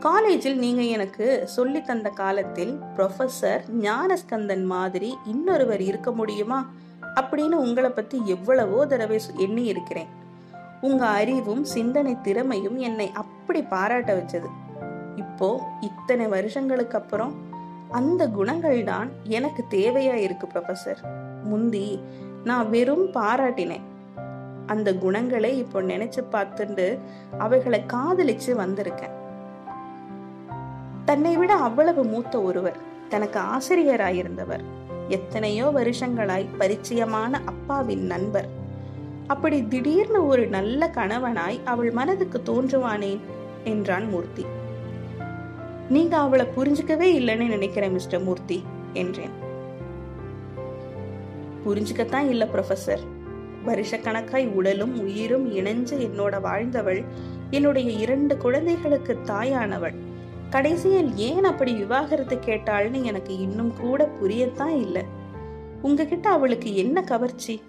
காலேஜில் 0.00 0.58
நீங்க 0.58 0.82
எனக்கு 0.82 1.26
சொல்லி 1.48 1.80
தந்த 1.82 2.08
காலத்தில் 2.08 2.72
ப்ரொஃபசர் 2.96 3.62
ஞானஸ்கந்தன் 3.80 4.64
மாதிரி 4.64 5.16
இன்னொருவர் 5.24 5.80
இருக்க 5.80 6.10
முடியுமா? 6.12 6.60
அப்படின்னு 7.20 7.56
உங்களை 7.64 7.90
பத்தி 7.90 8.18
எவ்வளவோ 8.24 8.86
தடவை 8.86 9.20
எண்ணி 9.36 9.64
இருக்கிறேன் 9.64 10.10
உங்க 10.80 11.06
அறிவும் 11.06 11.64
சிந்தனை 11.64 12.16
திறமையும் 12.22 12.78
என்னை 12.78 13.10
அப்படி 13.12 13.62
பாராட்ட 13.62 14.12
வச்சது. 14.14 14.48
இப்போ 15.16 15.48
இத்தனை 15.80 16.26
வருஷங்களுக்கு 16.26 16.98
அப்புறம் 16.98 17.32
அந்த 17.90 18.28
குணங்கள் 18.28 18.84
தான் 18.84 19.10
எனக்கு 19.22 19.64
தேவையா 19.70 20.14
இருக்கு 20.14 20.46
ப்ரொஃபசர் 20.46 21.00
முந்தி 21.42 22.00
நான் 22.44 22.70
வெறும் 22.70 23.12
பாராட்டினேன். 23.12 23.84
அந்த 24.66 24.94
குணங்களை 24.94 25.58
இப்போ 25.58 25.82
நினைச்சு 25.82 26.22
பார்த்துட்டு 26.32 26.98
அவைகளை 27.38 27.84
காதலிச்சு 27.92 28.52
வந்திருக்கேன். 28.56 29.14
தன்னை 31.04 31.36
விட 31.36 31.54
அவ்வளவு 31.54 32.04
மூத்த 32.04 32.40
ஒருவர் 32.40 32.76
தனக்கு 33.08 33.40
ஆசிரியராயிருந்தவர் 33.40 34.64
எத்தனையோ 35.08 35.70
வருஷங்களாய் 35.70 36.48
பரிச்சயமான 36.58 37.40
அப்பாவின் 37.44 38.06
நண்பர். 38.06 38.48
அப்படி 39.26 39.62
திடீர்னு 39.62 40.26
ஒரு 40.26 40.46
நல்ல 40.46 40.90
கணவனாய் 40.94 41.60
அவள் 41.64 41.90
மனதுக்கு 41.90 42.40
தோன்றுவானேன் 42.44 43.20
என்றான் 43.64 44.08
மூர்த்தி. 44.08 44.46
நீங்க 45.88 46.16
அவளை 46.16 46.46
புரிஞ்சுக்கவே 46.56 47.20
இல்லைன்னு 47.20 47.48
நினைக்கிறேன் 47.48 47.92
மிஸ்டர் 47.92 48.22
மூர்த்தி 48.22 48.64
என்றேன். 48.92 49.30
புரிஞ்சுக்கத்தான் 51.66 52.28
இல்ல 52.28 52.48
ப்ரொஃபசர் 52.54 53.00
வருஷக்கணக்காய் 53.66 54.48
உடலும் 54.48 55.00
உயிரும் 55.00 55.52
இணைஞ்சு 55.52 55.90
என்னோட 55.90 56.40
வாழ்ந்தவள் 56.40 57.04
என்னுடைய 57.50 57.90
இரண்டு 57.90 58.36
குழந்தைகளுக்கு 58.36 59.18
தாயானவள். 59.24 59.94
கடைசியில் 60.50 61.16
ஏன் 61.16 61.44
அப்படி 61.44 61.72
விவாகரத்து 61.72 62.36
கேட்டாள்னு 62.36 63.02
எனக்கு 63.02 63.38
இன்னும் 63.38 63.74
கூட 63.80 64.10
புரியத்தான் 64.22 64.80
இல்லை. 64.80 65.02
உங்ககிட்ட 65.82 66.28
அவளுக்கு 66.28 66.76
என்ன 66.76 67.02
கவர்ச்சி? 67.02 67.62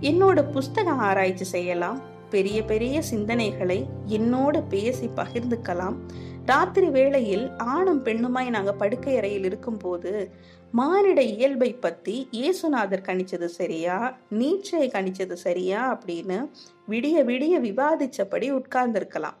என்னோட 0.00 0.44
புஸ்தக 0.54 0.86
ஆராய்ச்சி 0.86 1.44
செய்யலாம். 1.44 2.00
பெரிய 2.30 2.64
பெரிய 2.64 3.02
சிந்தனைகளை 3.10 3.86
என்னோடு 4.04 4.62
பேசி 4.62 5.06
பகிர்ந்துக்கலாம். 5.06 5.96
ராத்திரி 6.46 6.90
வேளையில் 6.90 7.56
ஆணும் 7.56 8.04
பெண்ணுமாய் 8.04 8.50
நாங்கள் 8.50 8.74
படுக்கை 8.74 9.16
அறையில் 9.16 9.44
இருக்கும்போது 9.44 10.30
மானிட 10.72 11.22
இயல்பை 11.22 11.74
பத்தி 11.74 12.28
இயேசுநாதர் 12.32 13.02
கணிச்சது 13.02 13.44
சரியா? 13.44 14.16
நீச்சை 14.30 14.80
கணிச்சது 14.80 15.32
சரியா? 15.32 15.98
அப்படின்னு 15.98 16.50
விடிய 16.88 17.24
விடிய 17.24 17.60
விவாதிச்சபடி 17.60 18.52
உட்கார்ந்திருக்கலாம். 18.52 19.36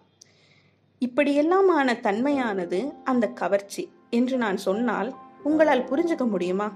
இப்படியெல்லாமான 0.98 1.94
தன்மையானது 1.94 2.92
அந்த 3.04 3.28
கவர்ச்சி 3.28 3.92
என்று 4.10 4.36
நான் 4.36 4.56
சொன்னால் 4.56 5.14
உங்களால் 5.42 5.84
புரிஞ்சுக்க 5.84 6.28
முடியுமா? 6.28 6.72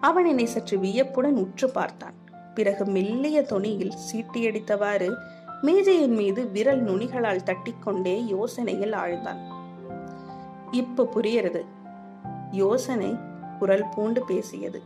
அவன் 0.00 0.24
என்னை 0.24 0.46
சற்று 0.46 0.78
வியப்புடன் 0.78 1.36
உற்று 1.36 1.70
பார்த்தான். 1.70 2.22
பிறகு 2.54 2.84
மெல்லிய 2.84 3.40
தொனியில் 3.40 3.92
சீட்டியடித்தவாறு 4.12 5.14
மேஜையின் 5.60 6.14
மீது 6.14 6.50
விரல் 6.50 6.84
நுனிகளால் 6.84 7.42
தட்டிக்கொண்டே 7.42 8.24
யோசனையில் 8.30 8.94
ஆழ்ந்தான். 8.94 9.38
இப்ப 10.70 11.08
புரியறது 11.14 11.64
யோசனை 12.50 13.16
குரல் 13.58 13.88
பூண்டு 13.94 14.24
பேசியது. 14.24 14.82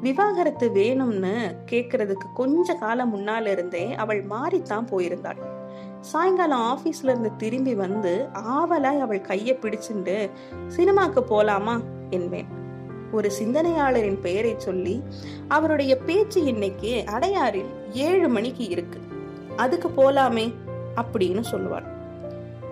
விவாகரத்து 0.00 0.68
வேணும்னு 0.68 1.54
கேக்குறதுக்கு 1.66 2.32
கொஞ்ச 2.34 2.74
காலம் 2.74 3.16
முன்னால 3.16 3.46
இருந்தே 3.46 3.94
அவள் 3.94 4.26
மாறித்தான் 4.26 4.86
போயிருந்தாள். 4.86 5.38
சாயங்காலம் 6.00 6.78
ஆபீஸ்ல 6.78 7.02
இருந்து 7.02 7.36
திரும்பி 7.36 7.74
வந்து 7.74 8.28
ஆவலாய் 8.32 9.00
அவள் 9.00 9.20
கைய 9.20 9.56
பிடிச்சுண்டு 9.58 10.30
சினிமாக்கு 10.76 11.22
போலாமா? 11.28 11.80
என்பேன். 12.10 12.59
ஒரு 13.12 13.30
சிந்தனையாளரின் 13.42 14.20
பெயரை 14.20 14.54
சொல்லி 14.58 15.02
அவருடைய 15.48 15.96
பேச்சு 15.96 16.44
இன்னைக்கு 16.44 17.04
அடையாறில் 17.06 17.70
ஏழு 17.92 18.28
மணிக்கு 18.28 18.68
இருக்கு. 18.68 19.00
அதுக்கு 19.56 19.88
போலாமே 19.88 20.54
அப்படின்னு 20.96 21.40
சொல்லுவார். 21.40 21.98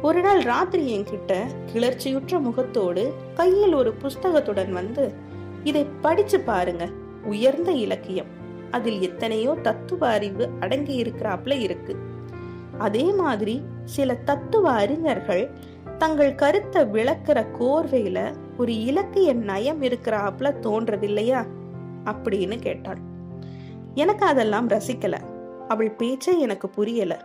ஒரு 0.03 0.21
நாள் 0.21 0.41
ராத்திரி 0.41 0.99
என்கிட்ட 0.99 1.45
கிளர்ச்சியுற்ற 1.73 2.41
முகத்தோடு 2.41 3.15
கையில் 3.35 3.75
ஒரு 3.75 3.93
புஸ்தகத்துடன் 3.93 4.73
வந்து 4.73 5.13
இதை 5.65 5.87
படிச்சு 6.01 6.41
பாருங்க 6.41 6.89
உயர்ந்த 7.25 7.73
இலக்கியம். 7.73 8.27
அதில் 8.71 9.01
எத்தனையோ 9.01 9.57
தத்துவ 9.63 10.09
அறிவு 10.09 10.51
அடங்கி 10.61 11.03
இருக்கிறாப்ல 11.03 11.61
இருக்கு. 11.61 11.97
அதே 12.79 13.13
மாதிரி 13.13 13.63
சில 13.85 14.15
தத்துவ 14.15 14.71
அறிஞர்கள் 14.71 15.51
தங்கள் 15.99 16.35
கருத்தை 16.35 16.83
விளக்குற 16.83 17.47
கோர்வையில 17.61 18.35
ஒரு 18.59 18.81
இலக்கு 18.81 19.23
என் 19.23 19.43
நயம் 19.43 19.83
இருக்கிறாப்ல 19.83 20.55
தோன்றதில்லையா? 20.63 21.47
அப்படின்னு 22.05 22.59
கேட்டாள். 22.59 22.99
எனக்கு 23.95 24.27
அதெல்லாம் 24.27 24.69
ரசிக்கல. 24.69 25.19
அவள் 25.69 25.91
பேச்சே 25.91 26.39
எனக்கு 26.39 26.69
புரியல. 26.69 27.25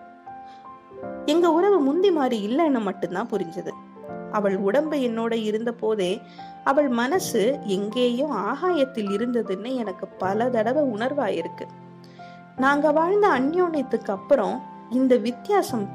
எங்க 1.25 1.51
உறவு 1.51 1.79
முந்தி 1.79 2.11
மாதிரி 2.11 2.47
இல்லைன்னு 2.47 2.81
மட்டும்தான் 2.81 3.29
புரிஞ்சது. 3.29 3.71
அவள் 4.31 4.57
உடம்பு 4.57 4.97
என்னோட 4.97 5.33
இருந்த 5.33 5.71
போதே 5.71 6.21
அவள் 6.63 6.89
மனசு 6.89 7.59
எங்கேயோ 7.63 8.27
ஆகாயத்தில் 8.27 9.07
இருந்ததுன்னு 9.07 9.75
எனக்கு 9.75 10.07
பல 10.07 10.49
தடவை 10.49 10.83
உணர்வாயிருக்கு. 10.83 11.65
நாங்க 12.57 12.91
வாழ்ந்த 12.91 13.27
அந்யோன்யத்துக்கு 13.27 14.11
அப்புறம் 14.11 14.61
இந்த 14.89 15.15
வித்தியாசம் 15.15 15.89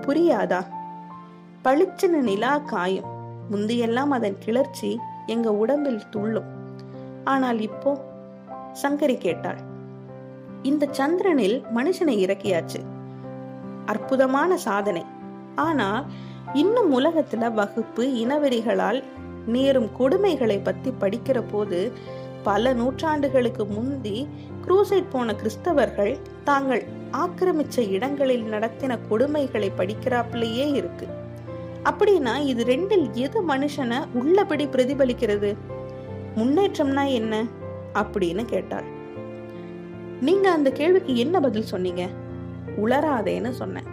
புரியாதா? 0.00 0.66
பளிச்சுன்னு 1.64 2.20
நிலா 2.20 2.58
காயும். 2.58 3.18
முந்தியெல்லாம் 3.52 4.12
அதன் 4.18 4.38
கிளர்ச்சி 4.38 4.98
எங்க 5.26 5.52
உடம்பில் 5.52 6.08
துள்ளும். 6.10 6.48
ஆனால் 7.24 7.60
இப்போ 7.60 8.00
சங்கரி 8.82 9.18
கேட்டாள் 9.18 9.58
இந்த 10.62 10.88
சந்திரனில் 10.90 11.62
மனுஷனை 11.74 12.16
இறக்கியாச்சு. 12.26 12.80
அற்புதமான 13.86 14.56
சாதனை. 14.56 15.04
ஆனா 15.54 16.04
இன்னும் 16.52 16.98
உலகத்துல 16.98 17.52
வகுப்பு 17.52 18.04
இனவெறிகளால் 18.26 19.02
நேரும் 19.46 19.88
கொடுமைகளை 19.98 20.60
பத்தி 20.62 20.90
படிக்கிற 21.00 21.44
போது 21.50 21.92
பல 22.42 22.72
நூற்றாண்டுகளுக்கு 22.74 23.66
முந்தி 23.66 24.28
குரூசைட் 24.66 25.10
போன 25.10 25.34
கிறிஸ்தவர்கள் 25.34 26.18
தாங்கள் 26.44 26.84
ஆக்கிரமிச்ச 27.12 27.88
இடங்களில் 27.88 28.44
நடத்தின 28.44 28.98
கொடுமைகளை 29.10 29.70
படிக்கிறாப்பிலேயே 29.78 30.74
இருக்கு. 30.74 31.06
அப்படின்னா 31.84 32.44
இது 32.44 32.64
ரெண்டில் 32.64 33.10
எது 33.10 33.48
மனுஷனை 33.48 33.96
உள்ளபடி 34.12 34.66
பிரதிபலிக்கிறது? 34.66 35.56
முன்னேற்றம்னா 36.36 37.12
என்ன? 37.12 37.46
அப்படின்னு 37.94 38.44
கேட்டாள். 38.44 38.84
நீங்க 40.20 40.50
அந்த 40.50 40.70
கேள்விக்கு 40.70 41.16
என்ன 41.16 41.40
பதில் 41.40 41.62
சொன்னீங்க? 41.62 42.08
உளராதேன்னு 42.84 43.50
சொன்னேன். 43.50 43.84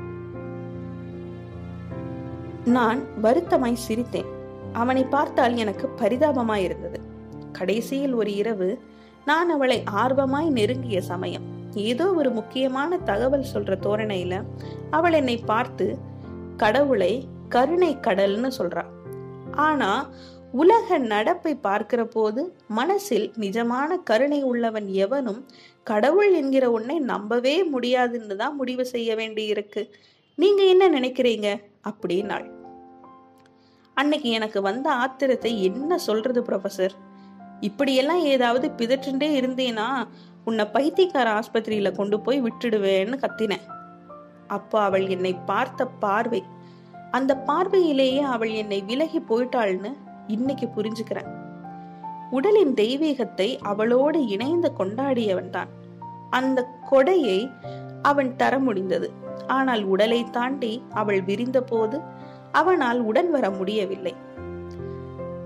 நான் 2.66 3.00
வருத்தமாய் 3.22 3.78
சிரித்தேன். 3.88 4.26
அவனை 4.74 5.04
பார்த்தால் 5.04 5.56
எனக்கு 5.56 5.90
பரிதாபமாய் 5.96 6.64
இருந்தது. 6.64 7.00
கடைசியில் 7.52 8.14
ஒரு 8.14 8.36
இரவு 8.36 8.80
நான் 9.26 9.50
அவளை 9.50 9.84
ஆர்வமாய் 9.92 10.50
நெருங்கிய 10.50 11.02
சமயம். 11.02 11.56
ஏதோ 11.74 12.14
ஒரு 12.14 12.30
முக்கியமான 12.30 12.98
தகவல் 12.98 13.46
சொல்ற 13.54 13.76
தோரணையில 13.82 14.44
அவள் 14.90 15.14
என்னை 15.14 15.38
பார்த்து 15.38 15.98
கடவுளை 16.58 17.28
கருணை 17.50 17.98
கடல்னு 18.02 18.50
சொல்றா. 18.58 18.84
ஆனா 19.52 19.92
உலக 20.52 20.98
நடப்பை 20.98 21.56
பார்க்கிற 21.56 22.06
போது 22.06 22.42
மனசில் 22.68 23.32
நிஜமான 23.38 23.98
கருணை 24.04 24.44
உள்ளவன் 24.44 24.88
எவனும் 24.88 25.42
கடவுள் 25.84 26.32
என்கிற 26.34 26.66
ஒன்னை 26.72 26.98
நம்பவே 27.00 27.56
முடியாதுன்னு 27.64 28.36
தான் 28.36 28.56
முடிவு 28.56 28.86
செய்ய 28.86 29.10
வேண்டி 29.16 29.46
இருக்கு 29.46 29.82
நீங்க 30.36 30.64
என்ன 30.64 30.90
நினைக்கிறீங்க? 30.90 31.48
அப்படின்னாள். 31.90 32.48
அன்னைக்கு 33.94 34.30
எனக்கு 34.30 34.62
வந்த 34.62 34.88
ஆத்திரத்தை 34.94 35.52
என்ன 35.62 35.98
சொல்றது 35.98 36.42
ப்ரொஃபசர் 36.42 36.96
இப்படியெல்லாம் 37.60 38.24
ஏதாவது 38.24 38.68
பிதற்றுண்டே 38.78 39.30
இருந்தேனா 39.40 40.08
உன்னை 40.46 40.66
பைத்தியக்கார 40.66 41.40
ஆஸ்பத்திரியில 41.40 41.92
கொண்டு 41.96 42.20
போய் 42.20 42.42
விட்டுடுவேன்னு 42.42 43.18
கத்தினேன். 43.22 43.66
அப்போ 44.48 44.82
அவள் 44.82 45.08
என்னை 45.08 45.34
பார்த்த 45.46 45.86
பார்வை 45.86 46.44
அந்த 47.12 47.36
பார்வையிலேயே 47.38 48.20
அவள் 48.20 48.50
என்னை 48.50 48.82
விலகி 48.82 49.20
போயிட்டாள்னு 49.20 49.94
இன்னைக்கு 50.28 50.70
புரிஞ்சுக்கிறேன். 50.76 51.30
உடலின் 52.32 52.74
தெய்வீகத்தை 52.74 53.58
அவளோடு 53.62 54.26
இணைந்து 54.26 54.72
கொண்டாடியவன் 54.78 55.50
தான் 55.50 55.68
அந்த 56.30 56.68
கொடையை 56.92 57.52
அவன் 58.02 58.36
தர 58.36 58.60
முடிந்தது. 58.60 59.12
ஆனால் 59.48 59.84
உடலை 59.84 60.24
தாண்டி 60.30 60.84
அவள் 60.90 61.22
விரிந்த 61.22 61.62
போது 61.62 62.00
அவனால் 62.52 63.00
உடன் 63.00 63.32
வர 63.32 63.50
முடியவில்லை. 63.50 64.16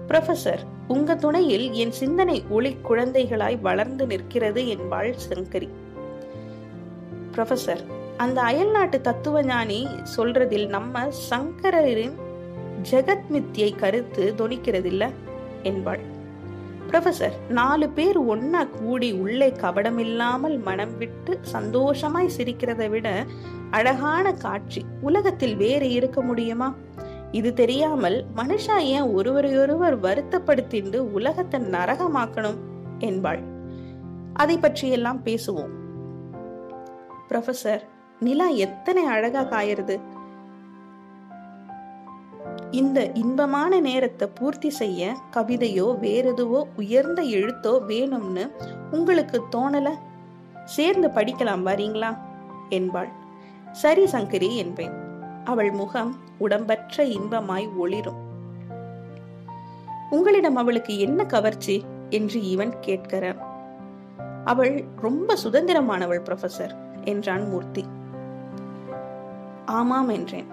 ப்ரொஃபசர் 0.07 0.59
உங்க 0.87 1.15
துணையில் 1.15 1.71
என் 1.71 1.91
சிந்தனை 1.91 2.43
ஒளி 2.49 2.75
குழந்தைகளாய் 2.89 3.59
வளர்ந்து 3.61 4.07
நிற்கிறது 4.07 4.67
என்பாள் 4.67 5.15
சங்கரி. 5.29 5.69
ப்ரொஃபசர் 7.35 7.83
அந்த 8.21 8.41
அயல்நாட்டு 8.41 9.01
தத்துவ 9.01 9.43
ஞானி 9.43 9.87
சொல்றதில் 10.17 10.67
நம்ம 10.67 11.03
சங்கரரின் 11.29 12.15
ஜெகத் 12.91 13.29
மித்தியை 13.31 13.75
கருத்து 13.75 14.33
தொனிக்கிறதில்ல 14.37 15.03
என்பாள். 15.63 16.01
ப்ரொஃபசர் 16.89 17.35
நாலு 17.49 17.89
பேர் 17.89 18.19
ஒன்னா 18.21 18.61
கூடி 18.69 19.09
உள்ளே 19.13 19.49
கபடமில்லாமல் 19.49 20.57
மனம் 20.61 20.97
விட்டு 20.97 21.39
சந்தோஷமாய் 21.41 22.29
சிரிக்கிறதை 22.37 22.89
விட 22.89 23.25
அழகான 23.69 24.33
காட்சி 24.33 24.81
உலகத்தில் 25.01 25.55
வேறு 25.55 25.89
இருக்க 25.89 26.21
முடியுமா? 26.21 26.69
இது 27.31 27.53
தெரியாமல் 27.53 28.25
மனுஷா 28.35 28.77
ஏன் 28.77 29.07
ஒருவரையொருவர் 29.17 29.97
வருத்தப்படுத்திண்டு 30.01 30.97
உலகத்தை 31.11 31.59
நரகமாக்கணும் 31.59 32.59
என்பாள். 32.99 33.41
அதை 34.33 34.57
பற்றியெல்லாம் 34.57 35.21
பேசுவோம். 35.25 35.73
ப்ரொஃபசர் 37.29 37.83
நிலா 38.23 38.47
எத்தனை 38.47 39.05
அழகா 39.05 39.41
காயிருது 39.41 39.99
இந்த 42.71 43.11
இன்பமான 43.11 43.79
நேரத்தை 43.79 44.27
பூர்த்தி 44.27 44.69
செய்ய 44.69 45.15
கவிதையோ 45.33 45.97
வேறெதுவோ 45.99 46.63
உயர்ந்த 46.75 47.21
எழுத்தோ 47.21 47.81
வேணும்னு 47.87 48.51
உங்களுக்கு 48.91 49.43
தோணல? 49.51 49.89
சேர்ந்து 50.65 51.07
படிக்கலாம் 51.07 51.65
வரீங்களா? 51.65 52.17
என்பாள். 52.69 53.09
சரி 53.71 54.03
சங்கரி 54.03 54.55
என்பேன். 54.55 54.91
அவள் 55.43 55.71
முகம் 55.71 56.15
உடம்பற்ற 56.37 57.03
இன்பமாய் 57.03 57.75
ஒளிரும். 57.75 58.19
உங்களிடம் 60.09 60.55
அவளுக்கு 60.55 60.99
என்ன 60.99 61.25
கவர்ச்சி? 61.25 61.83
என்று 62.09 62.49
இவன் 62.49 62.79
கேட்கிற. 62.79 63.35
அவள் 64.45 64.83
ரொம்ப 65.01 65.37
சுதந்திரமானவள் 65.43 66.23
ப்ரொஃபசர் 66.25 66.75
என்றான் 67.03 67.49
மூர்த்தி. 67.49 67.85
ஆமாம் 69.71 70.09
என்றேன். 70.09 70.49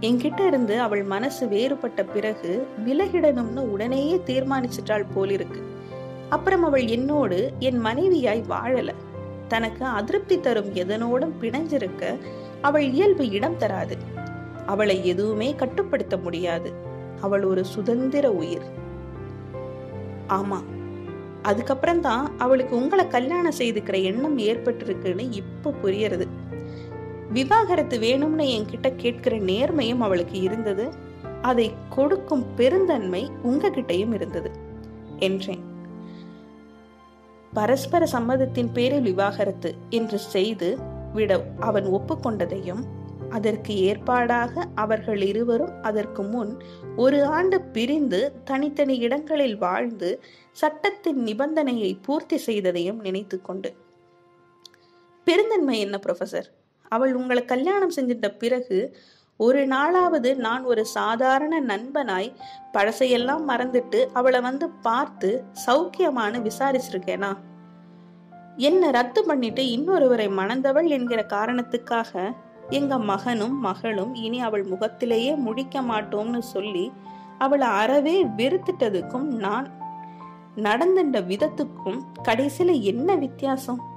என்கிட்ட 0.00 0.40
இருந்து 0.46 0.80
அவள் 0.80 1.02
மனசு 1.02 1.48
வேறுபட்ட 1.48 2.04
பிறகு 2.04 2.50
விலகிடணும்னு 2.86 3.62
உடனேயே 3.70 4.16
தீர்மானிச்சிட்டாள் 4.26 5.04
போலிருக்கு. 5.14 5.60
அப்புறம் 6.28 6.64
அவள் 6.64 6.86
என்னோடு 6.86 7.38
என் 7.58 7.80
மனைவியாய் 7.84 8.44
வாழல. 8.48 8.90
தனக்கு 9.48 9.84
அதிருப்தி 9.84 10.40
தரும் 10.40 10.70
எதனோடும் 10.74 11.34
பிணைஞ்சிருக்க 11.40 12.02
அவள் 12.60 12.86
இயல்பு 12.92 13.30
இடம் 13.30 13.56
தராது. 13.56 13.96
அவளை 14.66 15.06
எதுவுமே 15.06 15.54
கட்டுப்படுத்த 15.54 16.16
முடியாது. 16.16 16.72
அவள் 17.20 17.44
ஒரு 17.44 17.64
சுதந்திர 17.64 18.30
உயிர். 18.32 18.66
ஆமா 20.28 20.58
அதுக்கப்புறம் 21.42 22.00
தான் 22.00 22.24
அவளுக்கு 22.38 22.76
உங்களை 22.76 23.04
கல்யாணம் 23.08 23.58
செய்துக்கிற 23.58 23.96
எண்ணம் 24.02 24.38
ஏற்பட்டிருக்குன்னு 24.38 25.24
இப்ப 25.32 25.74
புரியறது. 25.82 26.26
விவாகரத்து 27.36 27.96
வேணும்னு 27.98 28.44
என்கிட்ட 28.56 28.88
கேட்கிற 28.96 29.34
நேர்மையும் 29.50 30.04
அவளுக்கு 30.06 30.36
இருந்தது. 30.40 30.86
அதை 31.42 31.66
கொடுக்கும் 31.88 32.44
பெருந்தன்மை 32.56 33.22
உங்ககிட்டயும் 33.44 34.12
இருந்தது 34.12 34.50
என்றேன். 35.18 35.64
பரஸ்பர 37.52 38.02
சம்மதத்தின் 38.12 38.70
பேரில் 38.72 39.06
விவாகரத்து 39.06 39.70
என்று 39.90 40.18
செய்து 40.34 40.68
விட 41.12 41.32
அவன் 41.60 41.86
ஒப்புக்கொண்டதையும் 41.90 42.82
அதற்கு 43.28 43.72
ஏற்பாடாக 43.86 44.64
அவர்கள் 44.74 45.22
இருவரும் 45.28 45.72
அதற்கு 45.82 46.22
முன் 46.22 46.52
ஒரு 46.96 47.18
ஆண்டு 47.36 47.56
பிரிந்து 47.74 48.20
தனித்தனி 48.44 48.96
இடங்களில் 48.98 49.56
வாழ்ந்து 49.58 50.10
சட்டத்தின் 50.56 51.20
நிபந்தனையை 51.26 51.90
பூர்த்தி 52.02 52.38
செய்ததையும் 52.46 53.00
நினைத்து 53.00 53.38
கொண்டு 53.42 53.70
பெருந்தன்மை 55.26 55.78
என்ன 55.78 55.96
ப்ரொஃபசர் 56.06 56.48
அவள் 56.88 57.14
உங்களை 57.14 57.44
கல்யாணம் 57.44 57.90
செஞ்சிட்ட 57.90 58.28
பிறகு 58.38 58.96
ஒரு 59.36 59.66
நாளாவது 59.66 60.34
நான் 60.34 60.64
ஒரு 60.64 60.86
சாதாரண 60.86 61.62
நண்பனாய் 61.62 62.34
பழசையெல்லாம் 62.72 63.40
மறந்துட்டு 63.48 64.06
அவளை 64.12 64.40
வந்து 64.40 64.70
பார்த்து 64.70 65.44
சௌக்கியமானு 65.66 66.50
விசாரிச்சிருக்கேனா? 66.50 67.36
என்னை 68.56 68.90
ரத்து 68.90 69.24
பண்ணிட்டு 69.24 69.62
இன்னொருவரை 69.62 70.28
மணந்தவள் 70.30 70.86
என்கிற 70.86 71.26
காரணத்துக்காக 71.28 72.32
எங்க 72.70 72.98
மகனும் 72.98 73.60
மகளும் 73.60 74.14
இனி 74.14 74.40
அவள் 74.40 74.62
முகத்திலேயே 74.62 75.34
முழிக்க 75.34 75.82
மாட்டோம்னு 75.90 76.38
சொல்லி 76.38 76.92
அவளை 77.38 77.68
அறவே 77.68 78.24
வெறுத்துட்டதுக்கும் 78.24 79.22
நான் 79.22 79.68
நடந்துட்ட 80.56 81.20
விதத்துக்கும் 81.26 82.00
கடைசியில 82.28 82.80
என்ன 82.80 83.14
வித்தியாசம்? 83.14 83.95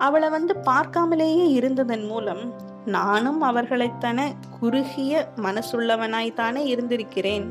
அவளை 0.00 0.28
வந்து 0.28 0.56
பார்க்காமலேயே 0.64 1.46
இருந்ததன் 1.50 2.04
மூலம் 2.04 2.54
நானும் 2.84 3.42
அவர்களைத்தன 3.42 4.32
குறுகிய 4.60 5.28
மனசுள்ளவனாய்த்தானே 5.36 6.62
இருந்திருக்கிறேன். 6.74 7.46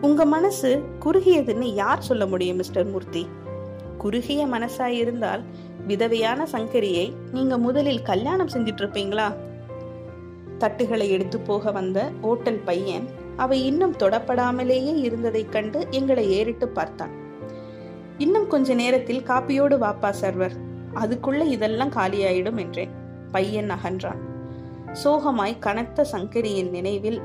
உங்க 0.00 0.24
மனசு 0.24 0.82
குறுகியதுன்னு 1.04 1.74
யார் 1.74 2.00
சொல்ல 2.00 2.26
முடியும் 2.26 2.56
மிஸ்டர் 2.56 2.86
மூர்த்தி? 2.86 3.28
குறுகிய 3.98 4.46
மனசாய் 4.46 4.98
இருந்தால் 5.02 5.42
விதவையான 5.88 6.46
சங்கரியை 6.52 7.12
நீங்க 7.32 7.58
முதலில் 7.58 8.02
கல்யாணம் 8.02 8.48
செஞ்சிட்டு 8.48 8.82
இருப்பீங்களா 8.82 9.34
தட்டுகளை 10.58 11.08
எடுத்து 11.08 11.40
போக 11.40 11.70
வந்த 11.70 12.10
ஓட்டல் 12.20 12.62
பையன் 12.64 13.08
அவை 13.36 13.66
இன்னும் 13.66 13.96
தொடப்படாமலேயே 13.96 14.94
இருந்ததைக் 14.96 15.52
கண்டு 15.52 15.86
எங்களை 15.90 16.30
ஏறிட்டு 16.30 16.68
பார்த்தான். 16.68 17.28
இன்னும் 18.24 18.46
கொஞ்ச 18.46 18.74
நேரத்தில் 18.74 19.22
காப்பியோடு 19.22 19.76
வாப்பா 19.84 20.14
சர்வர். 20.20 20.54
அதுக்குள்ள 20.94 21.42
இதெல்லாம் 21.46 21.90
காலியாயிடும் 21.90 22.58
என்றேன். 22.58 22.90
பையன் 23.32 23.70
அகன்றான். 23.70 24.20
சோகமாய் 25.04 25.54
கனத்த 25.58 26.06
சங்கரியின் 26.12 26.70
நினைவில் 26.70 27.20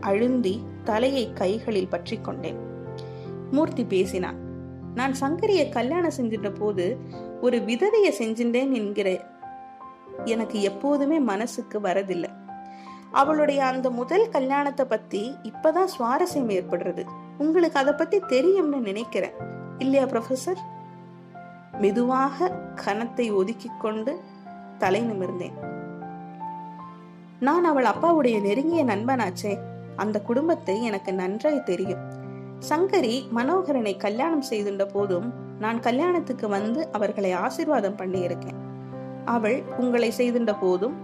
அழுந்தி 0.00 0.54
தலையை 0.84 1.32
கைகளில் 1.32 1.88
பற்றி 1.88 2.20
கொண்டேன். 2.20 2.58
மூர்த்தி 3.50 3.84
பேசினான். 3.84 4.38
நான் 4.94 5.14
சங்கரியை 5.20 5.68
கல்யாணம் 5.68 6.16
செஞ்சின்ற 6.18 6.54
போது 6.54 6.98
ஒரு 7.40 7.58
விதவையை 7.58 8.12
செஞ்சின்றேன் 8.18 8.72
என்கிற 8.72 9.08
எனக்கு 10.24 10.62
எப்போதுமே 10.62 11.18
மனசுக்கு 11.18 11.80
வரதில்லை. 11.80 12.30
அவளுடைய 13.10 13.64
அந்த 13.64 13.90
முதல் 13.90 14.28
கல்யாணத்தை 14.28 14.86
பத்தி 14.86 15.34
இப்பதான் 15.42 15.92
சுவாரஸ்யம் 15.96 16.52
ஏற்படுறது. 16.58 17.04
உங்களுக்கு 17.38 17.78
அதை 17.78 17.94
பத்தி 17.96 18.20
தெரியும்னு 18.34 18.80
நினைக்கிறேன். 18.80 19.60
இல்லையா 19.82 20.06
ப்ரொஃபசர் 20.06 20.62
மெதுவாக 21.80 22.48
கனத்தை 22.84 23.26
ஒதுக்கி 23.32 23.70
கொண்டு 23.78 24.12
தலை 24.78 25.00
நிமிர்ந்தேன். 25.10 25.56
நான் 27.40 27.64
அவள் 27.64 27.84
அப்பாவுடைய 27.84 28.40
நெருங்கிய 28.40 28.82
நண்பனாச்சே. 28.84 29.54
அந்த 29.96 30.16
குடும்பத்தை 30.20 30.74
எனக்கு 30.82 31.12
நன்றாய் 31.12 31.66
தெரியும். 31.70 32.02
சங்கரி 32.68 33.14
மனோகரனை 33.36 33.94
கல்யாணம் 33.96 34.46
செய்துள்ள 34.50 34.82
போதும் 34.86 35.28
நான் 35.58 35.80
கல்யாணத்துக்கு 35.80 36.46
வந்து 36.48 36.80
அவர்களை 36.92 37.30
ஆசிர்வாதம் 37.34 37.98
பண்ணியிருக்கேன். 38.02 38.60
அவள் 39.24 39.58
உங்களை 39.78 40.10
செய்துள்ள 40.10 40.52
போதும் 40.54 40.96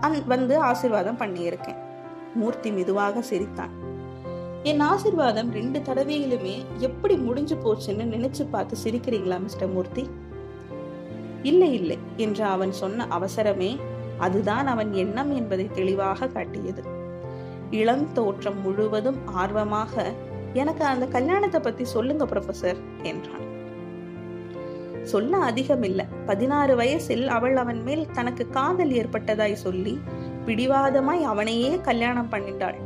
அந் 0.00 0.16
வந்து 0.26 0.54
ஆசிர்வாதம் 0.62 1.20
பண்ணியிருக்கேன். 1.22 1.80
மூர்த்தி 2.34 2.70
மெதுவாக 2.70 3.22
சிரித்தான். 3.22 3.74
என் 4.70 4.80
ஆசிர்வாதம் 4.80 5.50
ரெண்டு 5.52 5.78
தடவையிலுமே 5.78 6.54
எப்படி 6.78 7.14
முடிஞ்சு 7.16 7.56
போச்சுன்னு 7.56 8.04
நினைச்சு 8.14 8.44
பார்த்து 8.50 8.76
சிரிக்கிறீங்களா 8.84 9.36
மிஸ்டர் 9.40 9.70
மூர்த்தி? 9.70 10.04
இல்லை 11.42 11.68
இல்லை 11.72 11.98
என்று 12.16 12.44
அவன் 12.44 12.72
சொன்ன 12.72 13.06
அவசரமே 13.18 13.68
அதுதான் 14.18 14.66
அவன் 14.66 14.90
எண்ணம் 14.94 15.30
என்பதை 15.36 15.66
தெளிவாக 15.72 16.26
காட்டியது. 16.26 16.82
இளம் 17.70 18.12
தோற்றம் 18.12 18.58
முழுவதும் 18.60 19.20
ஆர்வமாக 19.26 20.06
எனக்கு 20.52 20.84
அந்த 20.84 21.06
கல்யாணத்தை 21.06 21.60
பத்தி 21.60 21.84
சொல்லுங்க 21.84 22.24
ப்ரொஃபசர் 22.24 22.80
என்றான். 23.02 23.46
சொல்ல 25.04 25.36
அதிகம் 25.36 25.82
இல்லை 25.82 26.04
பதினாறு 26.26 26.76
வயசில் 26.76 27.28
அவள் 27.28 27.56
அவன் 27.56 27.82
மேல் 27.82 28.06
தனக்கு 28.12 28.46
காதல் 28.48 28.90
ஏற்பட்டதாய் 28.90 29.62
சொல்லி 29.66 29.96
பிடிவாதமாய் 30.46 31.22
அவனையே 31.22 31.72
கல்யாணம் 31.80 32.32
பண்ணிட்டாள். 32.32 32.85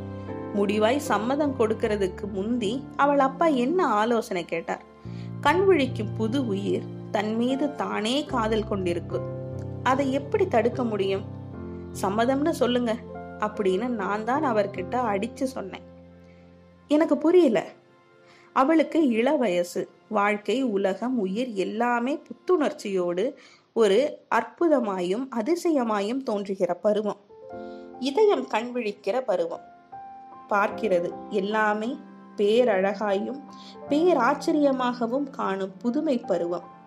முடிவாய் 0.56 0.96
சம்மதம் 0.96 1.54
கொடுக்கிறதுக்கு 1.58 2.30
முந்தி 2.32 2.84
அவள் 2.96 3.18
அப்பா 3.18 3.46
என்ன 3.46 3.86
ஆலோசனை 3.86 4.44
கேட்டார்? 4.44 4.82
கண் 5.40 5.64
விழிக்கும் 5.64 6.14
புது 6.16 6.46
உயிர் 6.46 6.82
தன் 7.10 7.36
மீது 7.36 7.74
தானே 7.74 8.24
காதல் 8.24 8.64
கொண்டிருக்கு. 8.70 9.20
அதை 9.82 10.12
எப்படி 10.12 10.48
தடுக்க 10.48 10.84
முடியும்? 10.84 11.22
சம்மதம்னு 12.02 12.50
சொல்லுங்க 12.50 12.96
அப்படின்னு 13.38 13.86
நான் 13.86 14.24
தான் 14.24 14.44
அவர்கிட்ட 14.44 14.94
அடிச்சு 14.94 15.42
சொன்னேன். 15.42 15.82
எனக்கு 16.88 17.18
புரியல. 17.18 17.64
அவளுக்கு 18.52 19.08
இள 19.08 19.36
வயசு 19.36 19.88
வாழ்க்கை 20.08 20.62
உலகம் 20.62 21.18
உயிர் 21.18 21.52
எல்லாமே 21.52 22.22
புத்துணர்ச்சியோடு 22.28 23.34
ஒரு 23.72 24.18
அற்புதமாயும் 24.30 25.28
அதிசயமாயும் 25.36 26.22
தோன்றுகிற 26.22 26.74
பருவம். 26.74 27.20
இதயம் 27.98 28.48
கண்விழிக்கிற 28.48 29.20
பருவம். 29.20 29.78
பார்க்கிறது. 30.50 31.10
எல்லாமே 31.28 31.98
பேரழகாயும் 32.36 33.40
பேராச்சரியமாகவும் 33.88 35.30
காணும் 35.30 35.72
புதுமை 35.78 36.18
பருவம். 36.18 36.78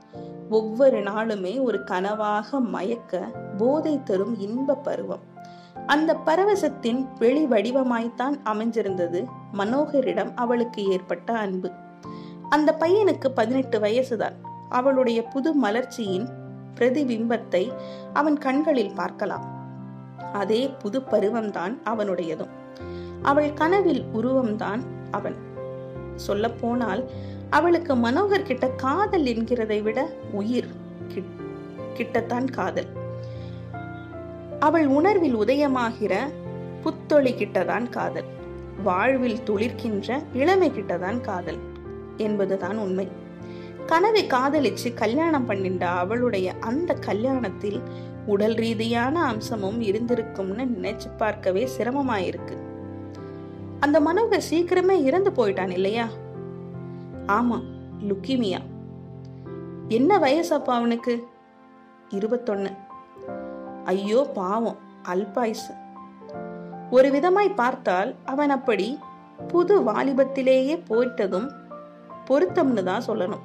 ஒவ்வொரு 0.50 1.04
நாளுமே 1.04 1.62
ஒரு 1.62 1.80
கனவாக 1.92 2.60
மயக்க 2.60 3.20
போதை 3.58 4.04
தரும் 4.04 4.40
இன்ப 4.40 4.74
பருவம். 4.74 5.32
அந்த 5.86 6.18
பரவசத்தின் 6.26 7.08
வெளி 7.20 7.46
வடிவமாய்த்தான் 7.46 8.36
அமைஞ்சிருந்தது 8.46 9.26
மனோகரிடம் 9.54 10.32
அவளுக்கு 10.36 10.86
ஏற்பட்ட 10.86 11.34
அன்பு. 11.34 11.72
அந்த 12.50 12.76
பையனுக்கு 12.80 13.28
பதினெட்டு 13.36 13.80
வயசுதான். 13.80 14.36
அவளுடைய 14.70 15.24
புது 15.24 15.62
மலர்ச்சியின் 15.62 16.28
பிரதிபிம்பத்தை 16.76 17.72
அவன் 18.14 18.38
கண்களில் 18.38 18.94
பார்க்கலாம். 18.94 19.46
அதே 20.34 20.68
புது 20.68 21.00
பருவம்தான் 21.00 21.76
அவனுடையதும். 21.86 22.54
அவள் 23.24 23.54
கனவில் 23.54 24.04
உருவம்தான் 24.14 24.82
அவன். 25.12 25.36
சொல்ல 26.16 26.50
போனால் 26.50 27.10
அவளுக்கு 27.50 27.96
மனோகர் 27.96 28.48
கிட்ட 28.50 28.68
காதல் 28.68 29.24
என்கிறதை 29.24 29.82
விட 29.82 30.10
உயிர் 30.32 30.70
கிட்டத்தான் 31.98 32.52
காதல். 32.52 32.88
அவள் 34.60 34.88
உணர்வில் 34.88 35.36
உதயமாகிற 35.36 36.14
புத்தொளி 36.84 37.32
கிட்டதான் 37.32 37.90
காதல். 37.90 38.30
வாழ்வில் 38.84 39.44
துளிர்க்கின்ற 39.46 40.24
இளமை 40.34 40.72
கிட்டதான் 40.72 41.22
காதல் 41.22 41.58
என்பதுதான் 42.18 42.78
உண்மை. 42.78 43.08
கனவை 43.86 44.28
காதலிச்சு 44.28 44.94
கல்யாணம் 44.94 45.50
பண்ணின்ற 45.50 45.84
அவளுடைய 45.84 46.54
அந்த 46.60 46.96
கல்யாணத்தில் 47.06 47.82
உடல் 48.26 48.54
ரீதியான 48.54 49.24
அம்சமும் 49.24 49.82
இருந்திருக்கும்னு 49.82 50.66
நினைச்சு 50.76 51.10
பார்க்கவே 51.18 51.68
சிரமமாயிருக்கு. 51.78 52.56
அந்த 53.84 54.00
மனோகர் 54.00 54.48
சீக்கிரமே 54.50 54.96
இறந்து 55.02 55.32
போயிட்டான் 55.32 55.70
இல்லையா? 55.70 56.08
ஆமா 57.28 57.58
லுக்கிமியா. 58.00 58.60
என்ன 59.88 60.20
வயசப்பா 60.20 60.74
அவனுக்கு? 60.74 61.28
இருபத்தொன்னு. 62.10 62.72
ஐயோ 63.84 64.32
பாவம் 64.34 64.78
அல்பாயுசு. 65.10 65.74
ஒரு 66.90 67.10
விதமாய் 67.10 67.56
பார்த்தால் 67.56 68.16
அவன் 68.26 68.50
அப்படி 68.50 69.00
புது 69.48 69.82
வாலிபத்திலேயே 69.82 70.84
போயிட்டதும் 70.90 71.50
பொருத்தம்னு 72.30 72.84
தான் 72.84 73.08
சொல்லணும். 73.08 73.44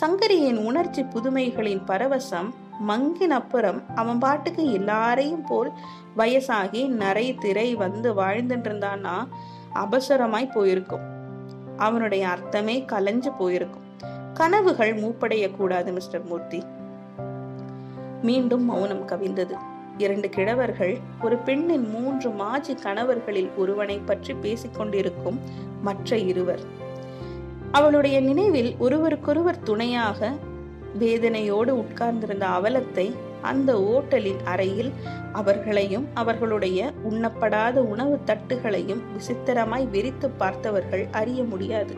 சங்கரியின் 0.00 0.64
உணர்ச்சி 0.64 1.02
புதுமைகளின் 1.02 1.84
பரவசம் 1.86 2.48
மங்கின் 2.88 3.36
அப்புறம் 3.40 3.82
அவன் 3.94 4.18
பாட்டுக்கு 4.18 4.72
எல்லாரையும் 4.72 5.46
போல் 5.46 5.72
வயசாகி 6.16 6.88
நரை 6.88 7.34
திரை 7.34 7.74
வந்து 7.74 8.14
வாழ்ந்துட்டு 8.14 8.68
இருந்தான்னா 8.70 9.26
அபசரமாய் 9.82 10.52
போயிருக்கும். 10.52 11.04
அவனுடைய 11.76 12.28
அர்த்தமே 12.28 12.84
கலைஞ்சு 12.92 13.30
போயிருக்கும். 13.38 13.86
கனவுகள் 14.34 14.94
மூப்படைய 14.94 15.56
கூடாது 15.56 15.92
மிஸ்டர் 15.92 16.24
மூர்த்தி. 16.24 16.62
மீண்டும் 18.22 18.64
மௌனம் 18.64 19.08
கவிழ்ந்தது 19.08 19.56
இரண்டு 19.98 20.28
கிழவர்கள் 20.28 21.00
ஒரு 21.22 21.36
பெண்ணின் 21.36 21.90
மூன்று 21.90 22.30
மாஜி 22.30 22.74
கணவர்களில் 22.74 23.50
ஒருவனை 23.56 23.98
பற்றி 23.98 24.34
பேசிக்கொண்டிருக்கும் 24.34 25.38
மற்ற 25.82 26.18
இருவர். 26.18 26.60
அவளுடைய 27.72 28.20
நினைவில் 28.20 28.74
ஒருவருக்கொருவர் 28.78 29.62
துணையாக 29.62 30.32
வேதனையோடு 30.98 31.70
உட்கார்ந்திருந்த 31.70 32.46
அவலத்தை 32.46 33.06
அந்த 33.42 33.78
ஓட்டலின் 33.78 34.42
அறையில் 34.44 34.92
அவர்களையும் 35.32 36.08
அவர்களுடைய 36.14 36.92
உண்ணப்படாத 37.10 37.72
உணவு 37.72 38.20
தட்டுகளையும் 38.26 39.02
விசித்திரமாய் 39.16 39.90
விரித்து 39.90 40.30
பார்த்தவர்கள் 40.30 41.06
அறிய 41.12 41.42
முடியாது. 41.42 41.94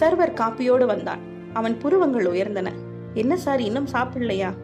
சர்வர் 0.00 0.34
காப்பியோடு 0.34 0.86
வந்தான். 0.86 1.18
அவன் 1.52 1.78
புருவங்கள் 1.78 2.26
உயர்ந்தன. 2.26 2.72
என்ன 3.14 3.36
சார் 3.36 3.60
இன்னும் 3.60 3.88
சாப்பிடலையா? 3.88 4.54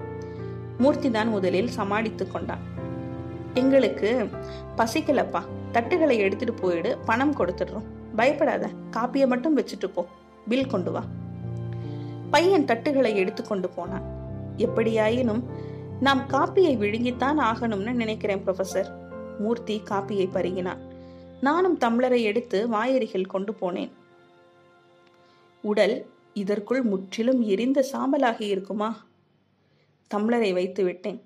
மூர்த்தி 0.79 1.11
தான் 1.11 1.29
முதலில் 1.29 1.69
சமாளித்து 1.69 2.31
கொண்டான். 2.31 2.59
எங்களுக்கு 3.55 4.29
பசிக்கலப்பா. 4.77 5.41
தட்டுகளை 5.73 6.17
எடுத்துட்டு 6.17 6.61
போயிடு. 6.61 6.99
பணம் 7.05 7.37
கொடுத்துடுறோம். 7.37 7.85
பயப்படாத. 8.17 8.69
காப்பியை 8.91 9.27
மட்டும் 9.27 9.59
வச்சுட்டு 9.59 9.87
போ. 9.95 10.07
பில் 10.49 10.67
கொண்டு 10.67 10.93
வா. 10.93 11.03
பையன் 12.31 12.65
தட்டுகளை 12.65 13.15
எடுத்து 13.15 13.47
கொண்டு 13.47 13.69
போனான். 13.69 14.18
எப்படியாயினும் 14.59 15.43
நாம் 16.01 16.21
காப்பியை 16.29 16.77
விழுங்கித்தான் 16.77 17.39
ஆகணும்னு 17.39 17.93
நினைக்கிறேன் 17.93 18.43
ப்ரொஃபசர் 18.47 18.89
மூர்த்தி 19.39 19.83
காப்பியை 19.91 20.29
பருகினான். 20.35 20.79
நானும் 21.41 21.79
தம்ளரை 21.79 22.23
எடுத்து 22.23 22.69
வாயருகில் 22.69 23.27
கொண்டு 23.27 23.55
போனேன். 23.61 23.91
உடல் 25.63 26.07
இதற்குள் 26.33 26.83
முற்றிலும் 26.83 27.43
எரிந்த 27.43 27.87
சாம்பலாகி 27.93 28.43
இருக்குமா? 28.43 29.07
தம்ளரை 30.15 30.53
வைத்து 30.53 30.85
விட்டேன். 30.85 31.23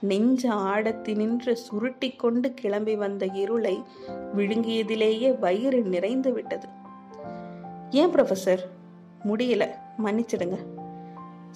நெஞ்ச 0.00 0.52
ஆடத்தி 0.52 1.14
நின்று 1.14 1.56
சுருட்டி 1.56 2.10
கொண்டு 2.10 2.54
கிளம்பி 2.54 2.96
வந்த 2.96 3.26
இருளை 3.26 3.82
விழுங்கியதிலேயே 4.36 5.38
வயிறு 5.38 5.82
நிறைந்து 5.82 6.32
விட்டது. 6.32 6.68
ஏன் 7.90 8.14
ப்ரொஃபசர் 8.14 8.60
முடியல. 9.24 9.68
மன்னிச்சிடுங்க. 10.04 10.77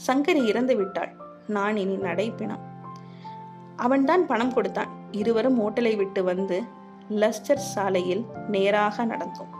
சங்கரி 0.07 0.42
இறந்து 0.44 0.76
விட்டாள். 0.76 1.12
நான் 1.46 1.76
இனி 1.76 1.96
நடைப்பினம் 1.96 2.62
அவன்தான் 3.76 4.24
பணம் 4.26 4.55
கொடுத்தான். 4.55 4.90
இருவரும் 5.11 5.59
ஓட்டலை 5.61 5.96
விட்டு 5.96 6.24
வந்து 6.24 6.59
லஸ்டர் 7.11 7.62
சாலையில் 7.72 8.24
நேராக 8.48 9.07
நடந்தோம். 9.07 9.52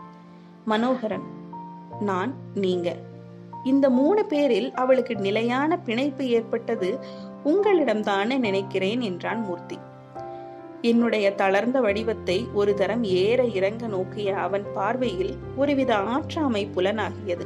மனோகரன் 0.65 1.25
நான் 1.99 2.33
நீங்க 2.53 2.89
இந்த 3.63 3.85
மூணு 3.89 4.21
பேரில் 4.25 4.69
அவளுக்கு 4.73 5.15
நிலையான 5.15 5.77
பிணைப்பு 5.77 6.23
ஏற்பட்டது 6.27 6.89
உங்களிடம்தானே 7.45 8.37
நினைக்கிறேன் 8.37 9.01
என்றான் 9.01 9.41
மூர்த்தி. 9.41 9.77
என்னுடைய 10.81 11.25
தளர்ந்த 11.35 11.77
வடிவத்தை 11.81 12.37
ஒரு 12.53 12.73
தரம் 12.73 13.03
ஏற 13.03 13.43
இறங்க 13.57 13.87
நோக்கிய 13.87 14.29
அவன் 14.37 14.65
பார்வையில் 14.73 15.33
ஒருவித 15.55 15.91
ஆற்றாமை 16.15 16.63
புலனாகியது. 16.75 17.45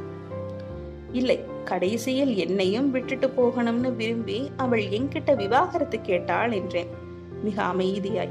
இல்லை 1.12 1.44
கடைசியில் 1.64 2.34
என்னையும் 2.34 2.90
விட்டுட்டு 2.90 3.26
போகணும்னு 3.26 3.94
விரும்பி 3.94 4.50
அவள் 4.56 4.82
என்கிட்ட 4.82 5.36
விவாகரத்து 5.36 6.00
கேட்டாள் 6.00 6.52
என்றேன். 6.52 6.86
மிக 7.42 7.62
அமைதியாய். 7.62 8.28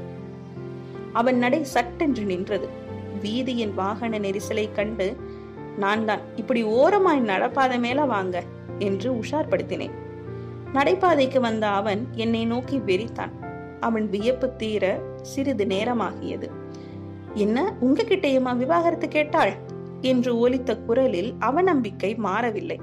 அவன் 1.12 1.38
நடை 1.38 1.64
சட்டென்று 1.64 2.24
நின்றது. 2.24 2.68
வீதியின் 3.22 3.74
வாகன 3.74 4.18
நெரிசலை 4.18 4.72
கண்டு 4.72 5.16
நான் 5.76 6.04
தான் 6.04 6.20
இப்படி 6.36 6.62
ஓரமாய் 6.62 7.20
நடப்பாத 7.20 7.78
மேல 7.78 8.04
வாங்க 8.04 8.42
என்று 8.78 9.12
உஷார்படுத்தினேன். 9.12 9.90
நடைபாதைக்கு 10.74 11.40
வந்த 11.40 11.68
அவன் 11.68 12.08
என்னை 12.12 12.44
நோக்கி 12.44 12.78
வெறித்தான். 12.78 13.30
அவன் 13.80 14.08
வியப்பு 14.08 14.56
தீர 14.56 15.00
சிறிது 15.22 15.64
நேரமாகியது. 15.64 16.50
என்ன 17.34 17.74
உங்ககிட்டயுமா 17.80 18.56
விவாகரத்து 18.56 19.08
கேட்டாள்? 19.08 19.52
என்று 20.00 20.38
ஒலித்த 20.38 20.76
குரலில் 20.76 21.34
அவநம்பிக்கை 21.40 22.16
மாறவில்லை. 22.16 22.80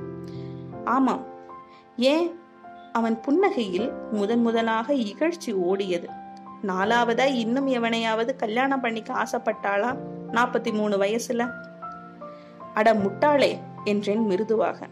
ஆமாம் 0.83 1.25
ஏன்? 1.97 2.39
அவன் 2.93 3.19
புன்னகையில் 3.27 3.91
முதன் 4.11 4.41
முதலாக 4.41 4.93
இகழ்ச்சி 4.93 5.53
ஓடியது. 5.53 6.07
நாலாவதா 6.67 7.25
இன்னும் 7.25 7.67
எவனையாவது 7.67 8.35
கல்யாணம் 8.35 8.81
பண்ணிக்க 8.81 9.13
ஆசைப்பட்டாளா? 9.13 9.97
நாற்பத்தி 10.31 10.73
மூணு 10.73 10.97
வயசுல. 10.97 11.49
அட 12.73 12.93
முட்டாளே 12.93 13.57
என்றேன் 13.83 14.25
மிருதுவாக. 14.25 14.87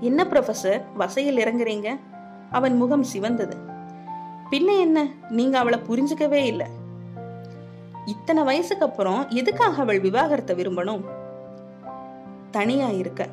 என்ன 0.00 0.24
ப்ரொஃபசர் 0.24 0.82
வசையில் 0.94 1.36
இறங்குறீங்க? 1.36 1.98
அவன் 2.50 2.76
முகம் 2.76 3.04
சிவந்தது. 3.14 3.56
பின்ன 4.50 4.78
என்ன? 4.78 5.06
நீங்க 5.28 5.58
அவளை 5.58 5.78
புரிஞ்சுக்கவே 5.78 6.44
இல்லை. 6.44 6.66
இத்தனை 8.06 8.42
வயசுக்கு 8.42 8.86
அப்புறம் 8.86 9.28
எதுக்காக 9.28 9.82
அவள் 9.82 10.00
விவாகரத்தை 10.00 10.56
விரும்பணும்? 10.56 11.02
தனியா 12.50 12.86
இருக்க. 12.86 13.26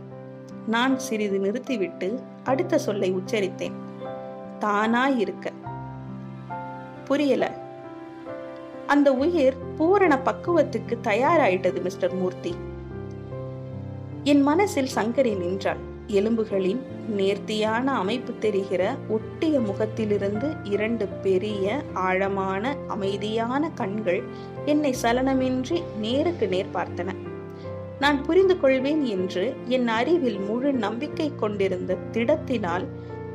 நான் 0.68 1.00
சிறிது 1.00 1.40
நிறுத்திவிட்டு 1.40 2.20
அடுத்த 2.44 2.78
சொல்லை 2.78 3.14
உச்சரித்தேன். 3.14 3.72
தானா 4.60 5.08
இருக்க. 5.08 5.52
புரியல. 7.06 7.52
அந்த 8.88 9.14
உயிர் 9.14 9.54
பூரண 9.78 10.20
பக்குவத்துக்கு 10.26 10.98
தயாராயிட்டது 11.04 11.82
மிஸ்டர் 11.82 12.14
மூர்த்தி. 12.14 12.56
என் 14.24 14.42
மனசில் 14.42 14.90
சங்கரி 14.96 15.38
நின்றாள். 15.38 15.78
எலும்புகளின் 16.08 16.82
நேர்த்தியான 17.10 17.96
அமைப்பு 17.96 18.34
தெரிகிற 18.40 18.96
ஒட்டிய 19.10 19.60
முகத்திலிருந்து 19.60 20.56
இரண்டு 20.64 21.08
பெரிய 21.08 21.82
ஆழமான 21.94 22.76
அமைதியான 22.88 23.70
கண்கள் 23.70 24.24
என்னை 24.66 24.96
சலனமின்றி 25.02 25.84
நேருக்கு 26.00 26.48
நேர் 26.48 26.74
பார்த்தன. 26.74 27.16
நான் 28.00 28.26
புரிந்து 28.26 28.60
கொள்வேன் 28.60 29.06
என்று 29.06 29.56
என் 29.66 29.88
அறிவில் 29.88 30.40
முழு 30.40 30.74
நம்பிக்கை 30.74 31.32
கொண்டிருந்த 31.36 31.98
திடத்தினால் 32.12 32.86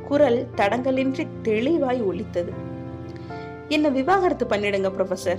குரல் 0.09 0.47
தடங்கலின்றி 0.57 1.27
தெளிவாய் 1.43 2.03
ஒலித்தது. 2.03 2.53
என்ன 3.69 3.89
விவாகரத்து 3.89 4.47
பண்ணிடுங்க 4.47 4.91
ப்ரொஃபசர் 4.99 5.39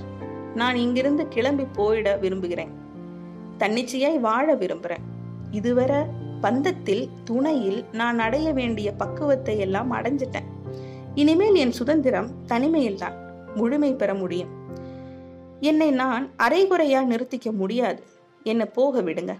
நான் 0.54 0.76
இங்கிருந்து 0.76 1.28
கிளம்பி 1.28 1.64
போயிட 1.76 2.18
விரும்புகிறேன். 2.18 2.70
தன்னிச்சையாய் 3.58 4.18
வாழ 4.18 4.54
விரும்புறேன். 4.54 5.04
இதுவரை 5.50 5.96
பந்தத்தில் 6.46 7.08
துணையில் 7.24 7.84
நான் 7.92 8.18
அடைய 8.18 8.52
வேண்டிய 8.52 8.92
பக்குவத்தை 8.92 9.58
எல்லாம் 9.58 9.92
அடைஞ்சிட்டேன். 9.92 10.48
இனிமேல் 11.14 11.54
என் 11.54 11.72
சுதந்திரம் 11.72 12.30
தனிமையில்தான் 12.48 13.14
முழுமை 13.54 13.94
பெற 13.94 14.14
முடியும். 14.14 14.48
என்னை 15.60 15.90
நான் 15.90 16.30
அரைகுறையா 16.38 17.00
நிறுத்திக்க 17.12 17.52
முடியாது. 17.52 18.02
என்னை 18.42 18.66
போக 18.66 19.02
விடுங்க. 19.02 19.34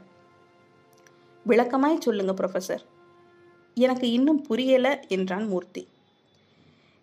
விளக்கமாய் 1.47 2.01
சொல்லுங்க 2.01 2.33
ப்ரொஃபசர் 2.33 2.85
எனக்கு 3.75 4.11
இன்னும் 4.11 4.43
புரியல 4.43 5.05
என்றான் 5.09 5.47
மூர்த்தி. 5.49 5.89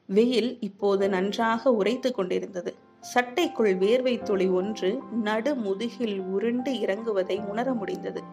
வெயில் 0.06 0.58
இப்போது 0.60 1.10
நன்றாக 1.10 1.72
உரைத்து 1.72 2.12
கொண்டிருந்தது. 2.12 2.76
சட்டைக்குள் 3.13 3.74
வேர்வை 3.78 4.24
துளி 4.24 4.48
ஒன்று 4.48 5.00
நடு 5.22 5.56
முதுகில் 5.56 6.20
உருண்டு 6.20 6.72
இறங்குவதை 6.72 7.46
உணர 7.46 7.74
முடிந்தது. 7.74 8.33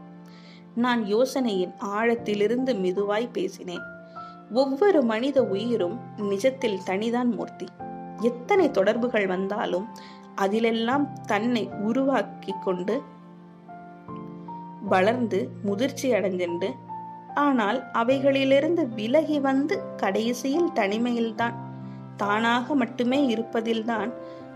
நான் 0.74 1.06
யோசனையின் 1.06 1.72
ஆழத்திலிருந்து 1.80 2.74
மெதுவாய் 2.74 3.32
பேசினேன். 3.32 3.82
ஒவ்வொரு 4.52 5.02
மனித 5.02 5.44
உயிரும் 5.44 6.00
நிஜத்தில் 6.16 6.78
தனிதான் 6.86 7.30
மூர்த்தி. 7.30 7.66
எத்தனை 8.20 8.70
தொடர்புகள் 8.70 9.26
வந்தாலும் 9.26 9.88
அதிலெல்லாம் 10.36 11.12
தன்னை 11.26 11.68
உருவாக்கி 11.68 12.54
கொண்டு 12.64 13.02
வளர்ந்து 14.82 15.50
முதிர்ச்சி 15.62 16.12
அடைஞ்சென்று 16.12 16.68
ஆனால் 17.34 17.84
அவைகளிலிருந்து 17.92 18.88
விலகி 18.88 19.40
வந்து 19.40 19.94
கடைசியில் 19.96 20.70
தனிமையில்தான் 20.74 21.54
தானாக 22.16 22.74
மட்டுமே 22.74 23.34
இருப்பதில்தான் 23.34 24.12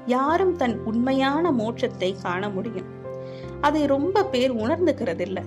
யாரும் 0.07 0.57
தன் 0.57 0.79
உண்மையான 0.85 1.53
மோட்சத்தை 1.53 2.14
காண 2.22 2.48
முடியும். 2.48 2.87
அதை 3.61 3.87
ரொம்ப 3.87 4.24
பேர் 4.24 4.57
உணர்ந்துக்கிறதில்ல 4.57 5.42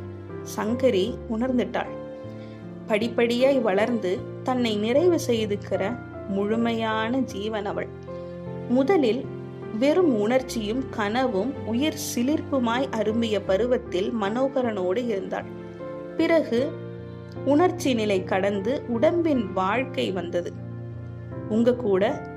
சங்கரி 0.56 1.18
உணர்ந்துட்டாள். 1.32 1.94
படிப்படியாய் 2.88 3.62
வளர்ந்து 3.62 4.20
தன்னை 4.44 4.76
நிறைவு 4.76 5.20
செய்துக்கிற 5.28 5.96
முழுமையான 6.28 7.18
ஜீவன் 7.18 7.66
அவள். 7.66 7.88
முதலில் 8.70 9.26
வெறும் 9.80 10.20
உணர்ச்சியும் 10.20 10.84
கனவும் 10.90 11.54
உயிர் 11.66 12.00
சிலிர்ப்புமாய் 12.16 12.90
அரும்பிய 12.92 13.42
பருவத்தில் 13.42 14.14
மனோகரனோடு 14.22 15.08
இருந்தாள். 15.08 15.44
பிறகு 16.18 16.72
உணர்ச்சி 17.46 17.94
நிலை 17.94 18.24
கடந்து 18.24 18.82
உடம்பின் 18.88 19.54
வாழ்க்கை 19.54 20.12
வந்தது. 20.12 20.54
உங்க 21.50 21.74
கூட 21.74 22.28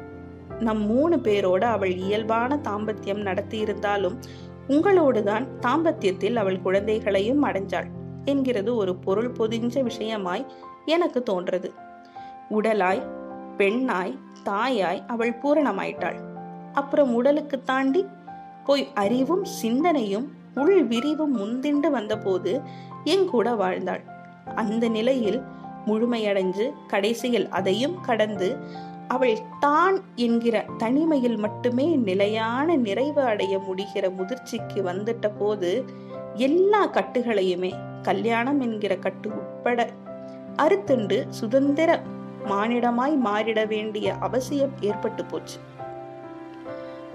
நம் 0.61 0.87
மூணு 0.87 1.17
பேரோட 1.17 1.61
அவள் 1.61 1.97
இயல்பான 1.97 2.61
தாம்பத்தியம் 2.65 3.25
நடத்தியிருந்தாலும் 3.25 4.17
உங்களோடுதான் 4.69 5.47
தாம்பத்தியத்தில் 5.61 6.35
அவள் 6.35 6.61
குழந்தைகளையும் 6.61 7.45
அடைஞ்சாள். 7.45 7.91
என்கிறது 8.25 8.77
ஒரு 8.77 8.95
பொருள் 8.95 9.31
பொதிஞ்ச 9.33 9.83
விஷயமாய் 9.83 10.47
எனக்கு 10.85 11.23
தோன்றது. 11.31 11.71
உடலாய் 12.51 13.03
பெண்ணாய் 13.57 14.19
தாயாய் 14.45 15.03
அவள் 15.07 15.39
பூரணமாயிட்டாள். 15.43 16.17
அப்புறம் 16.73 17.15
உடலுக்கு 17.15 17.63
தாண்டி 17.63 18.07
போய் 18.65 18.89
அறிவும் 18.95 19.45
சிந்தனையும் 19.45 20.33
உள் 20.55 20.85
விரிவும் 20.85 21.39
முந்திண்டு 21.39 21.91
வந்தபோது 21.91 22.61
என் 23.05 23.27
கூட 23.27 23.55
வாழ்ந்தாள். 23.55 24.01
அந்த 24.55 24.89
நிலையில் 24.89 25.43
முழுமையடைஞ்சு 25.87 26.73
கடைசியில் 26.87 27.49
அதையும் 27.49 28.01
கடந்து 28.01 28.57
அவள் 29.09 29.39
தான் 29.61 30.01
என்கிற 30.15 30.65
தனிமையில் 30.79 31.37
மட்டுமே 31.37 31.97
நிலையான 31.97 32.77
நிறைவு 32.77 33.23
அடைய 33.23 33.59
முடிகிற 33.59 34.11
முதிர்ச்சிக்கு 34.11 34.83
வந்துட்ட 34.83 35.31
போது 35.39 35.85
எல்லா 36.35 36.87
கட்டுகளையுமே 36.87 37.73
கல்யாணம் 38.03 38.61
என்கிற 38.61 38.97
கட்டு 38.97 39.29
உட்பட 39.29 39.89
அறுத்துண்டு 40.57 41.27
சுதந்திர 41.29 42.03
மானிடமாய் 42.49 43.19
மாறிட 43.25 43.67
வேண்டிய 43.67 44.15
அவசியம் 44.15 44.71
ஏற்பட்டு 44.81 45.25
போச்சு. 45.25 45.59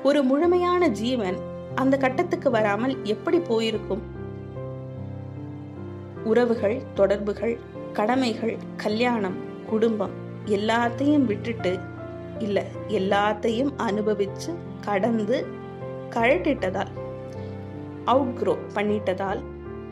ஒரு 0.04 0.24
முழுமையான 0.24 0.88
ஜீவன் 0.88 1.38
அந்த 1.76 1.98
கட்டத்துக்கு 1.98 2.52
வராமல் 2.52 3.04
எப்படி 3.04 3.40
போயிருக்கும்? 3.40 4.02
உறவுகள் 6.24 6.82
தொடர்புகள் 6.94 7.60
கடமைகள் 7.94 8.58
கல்யாணம் 8.78 9.36
குடும்பம் 9.70 10.12
எல்லாத்தையும் 10.46 11.26
விட்டுட்டு 11.26 11.80
இல்ல 12.40 12.64
எல்லாத்தையும் 12.88 13.74
அனுபவிச்சு 13.78 14.56
கடந்து 14.82 15.46
கழட்டிட்டதால் 16.10 16.92
அவுட்க்ரோ 18.06 18.58
பண்ணிட்டதால் 18.76 19.44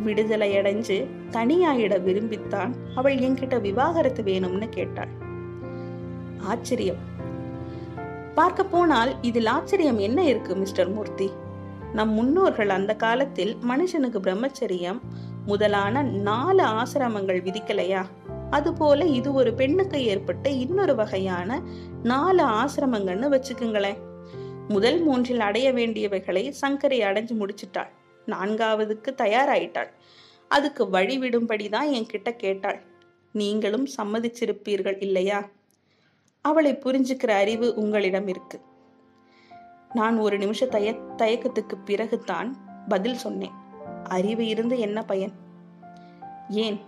விடுதலை 0.02 0.58
அடைஞ்சு 0.58 1.06
தனியாயிட 1.32 2.04
விரும்பித்தான் 2.04 2.74
அவள் 2.96 3.16
என்கிட்ட 3.16 3.62
விவாகரத்து 3.62 4.24
வேணும்னு 4.24 4.70
கேட்டாள். 4.70 5.08
ஆச்சரியம். 6.40 7.12
பார்க்க 8.36 8.64
போனால் 8.64 9.16
இதில் 9.22 9.46
ஆச்சரியம் 9.46 9.98
என்ன 9.98 10.24
இருக்கு 10.24 10.56
மிஸ்டர் 10.56 10.92
மூர்த்தி? 10.92 11.32
நம் 11.94 12.12
முன்னோர்கள் 12.12 12.70
அந்த 12.70 12.96
காலத்தில் 12.96 13.58
மனுஷனுக்கு 13.70 14.20
பிரம்மச்சரியம் 14.20 15.00
முதலான 15.46 16.02
நாலு 16.02 16.64
ஆசிரமங்கள் 16.64 17.42
விதிக்கலையா? 17.42 18.06
அதுபோல 18.50 19.06
இது 19.06 19.34
ஒரு 19.34 19.54
பெண்ணுக்கு 19.54 20.06
ஏற்பட்ட 20.06 20.50
இன்னொரு 20.50 20.96
வகையான 20.96 21.62
நாலு 22.04 22.44
ஆசிரமங்கள்னு 22.44 23.40
வச்சுக்குங்களேன். 23.40 23.98
முதல் 24.68 25.04
மூன்றில் 25.04 25.40
அடைய 25.40 25.74
வேண்டியவைகளை 25.74 26.54
சங்கரை 26.62 27.00
அடைஞ்சு 27.00 27.32
முடிச்சிட்டாள். 27.34 27.90
நான்காவதுக்கு 28.26 29.14
தயாராயிட்டாள். 29.18 29.88
அதுக்கு 30.48 30.90
வழி 30.90 31.20
விடும்படிதான் 31.20 31.90
என்கிட்ட 31.92 32.36
கேட்டாள். 32.36 32.82
நீங்களும் 33.32 33.88
சம்மதிச்சிருப்பீர்கள் 33.98 34.96
இல்லையா? 35.00 35.50
அவளை 36.42 36.74
புரிஞ்சுக்கிற 36.74 37.30
அறிவு 37.30 37.74
உங்களிடம் 37.76 38.28
இருக்கு. 38.28 38.62
நான் 39.94 40.18
ஒரு 40.18 40.38
நிமிஷ 40.38 40.66
தய 40.66 41.00
தயக்கத்துக்கு 41.18 41.78
பிறகுதான் 41.86 42.58
பதில் 42.88 43.16
சொன்னேன். 43.16 43.52
அறிவு 44.04 44.48
இருந்து 44.48 44.80
என்ன 44.80 45.02
பயன்? 45.02 45.32
ஏன்? 46.50 46.80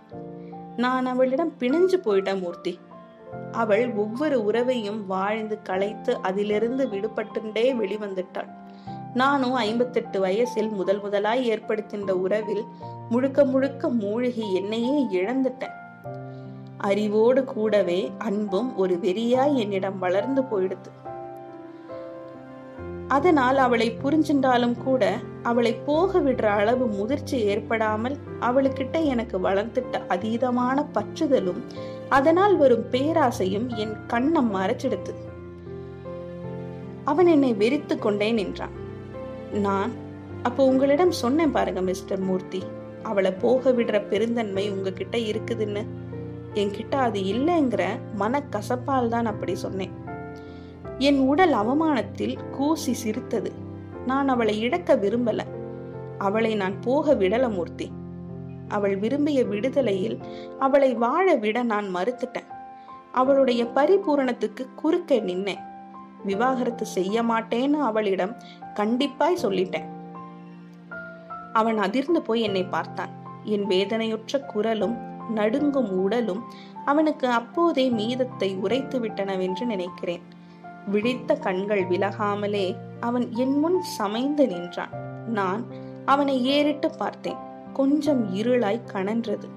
நான் 0.76 1.06
அவளிடம் 1.06 1.54
பிணைஞ்சு 1.58 1.94
போயிட்டேன் 2.04 2.40
மூர்த்தி. 2.40 2.78
அவள் 3.52 3.92
ஒவ்வொரு 3.92 4.44
உறவையும் 4.44 5.06
வாழ்ந்து 5.06 5.62
களைத்து 5.62 6.16
அதிலிருந்து 6.22 6.88
விடுபட்டுண்டே 6.88 7.74
வெளிவந்துட்டாள். 7.74 8.65
நானும் 9.20 9.52
ஐம்பத்தெட்டு 9.52 10.20
வயசில் 10.20 10.68
முதல் 10.68 11.00
முதலாய் 11.00 11.50
ஏற்படுத்தின்ற 11.50 12.10
உறவில் 12.10 12.64
முழுக்க 13.10 13.44
முழுக்க 13.44 13.88
மூழ்கி 13.88 14.54
என்னையே 14.54 14.96
இழந்துட்டேன். 15.20 15.74
அறிவோடு 16.78 17.44
கூடவே 17.44 18.12
அன்பும் 18.18 18.76
ஒரு 18.76 18.94
வெறியாய் 19.02 19.54
என்னிடம் 19.54 19.98
வளர்ந்து 19.98 20.42
போயிடுது 20.42 20.90
அதனால் 23.08 23.58
அவளை 23.58 23.96
புரிஞ்சின்றாலும் 24.04 24.76
கூட 24.82 25.02
அவளை 25.42 25.72
போக 25.74 26.18
விடுற 26.18 26.44
அளவு 26.44 26.86
முதிர்ச்சி 26.86 27.38
ஏற்படாமல் 27.40 28.16
அவளுக்கிட்ட 28.40 29.04
எனக்கு 29.04 29.38
வளர்ந்துட்ட 29.38 30.00
அதீதமான 30.08 30.86
பற்றுதலும் 30.94 31.62
அதனால் 32.08 32.56
வரும் 32.56 32.88
பேராசையும் 32.90 33.68
என் 33.76 33.96
கண்ணம் 34.06 34.54
மறைச்சிடுத்து. 34.54 35.14
அவன் 37.04 37.26
என்னை 37.26 37.54
வெறித்து 37.54 37.98
கொண்டே 37.98 38.32
நின்றான். 38.32 38.84
நான் 39.56 39.92
அப்போ 40.42 40.64
உங்களிடம் 40.64 41.12
சொன்னேன் 41.12 41.52
பாருங்க 41.52 41.80
மிஸ்டர் 41.80 42.18
மூர்த்தி. 42.18 42.62
அவளை 43.02 43.32
போக 43.32 43.72
விடுற 43.72 44.08
பெருந்தன்மை 44.08 44.70
உங்ககிட்ட 44.70 45.18
இருக்குதுன்னு. 45.18 45.84
என்கிட்ட 46.54 46.94
அது 46.94 47.20
இல்லைங்கிற 47.20 47.84
மனக்கசப்பால் 48.18 49.08
தான் 49.08 49.26
அப்படி 49.26 49.54
சொன்னேன். 49.54 49.90
என் 50.98 51.18
உடல் 51.18 51.52
அவமானத்தில் 51.52 52.50
கூசி 52.50 52.92
சிரித்தது. 52.92 53.52
நான் 54.06 54.28
அவளை 54.28 54.60
இழக்க 54.60 54.96
விரும்பல. 54.96 55.40
அவளை 56.18 56.54
நான் 56.54 56.80
போக 56.80 57.14
விடல 57.14 57.50
மூர்த்தி. 57.50 57.90
அவள் 58.68 58.96
விரும்பிய 58.96 59.44
விடுதலையில் 59.44 60.18
அவளை 60.58 60.94
வாழ 60.94 61.34
விட 61.34 61.62
நான் 61.62 61.94
மறுத்துட்டேன். 61.94 62.54
அவளுடைய 63.12 63.64
பரிபூரணத்துக்கு 63.64 64.74
குறுக்க 64.74 65.14
நின்னேன். 65.14 65.65
விவாகரத்து 66.24 66.86
செய்ய 66.86 67.22
மாட்டேன்னு 67.22 67.70
அவளிடம் 67.70 68.36
கண்டிப்பாய் 68.74 69.42
சொல்லிட்டேன். 69.42 69.84
அவன் 71.52 71.78
அதிர்ந்து 71.78 72.22
போய் 72.22 72.40
என்னை 72.40 72.64
பார்த்தான். 72.64 73.10
என் 73.44 73.66
வேதனையுற்ற 73.66 74.40
குரலும் 74.40 74.96
நடுங்கும் 75.34 75.90
உடலும் 75.90 76.42
அவனுக்கு 76.84 77.28
அப்போதே 77.28 77.90
மீதத்தை 77.90 78.56
உரைத்து 78.56 79.00
விட்டனவென்று 79.00 79.64
நினைக்கிறேன். 79.64 80.22
விழித்த 80.86 81.34
கண்கள் 81.34 81.84
விலகாமலே 81.84 82.76
அவன் 83.00 83.32
என் 83.32 83.58
முன் 83.58 83.82
சமைந்து 83.98 84.46
நின்றான். 84.46 85.24
நான் 85.26 85.66
அவனை 86.04 86.44
ஏறிட்டு 86.44 86.90
பார்த்தேன். 86.90 87.36
கொஞ்சம் 87.72 88.34
இருளாய் 88.34 88.80
கணன்றது 88.92 89.54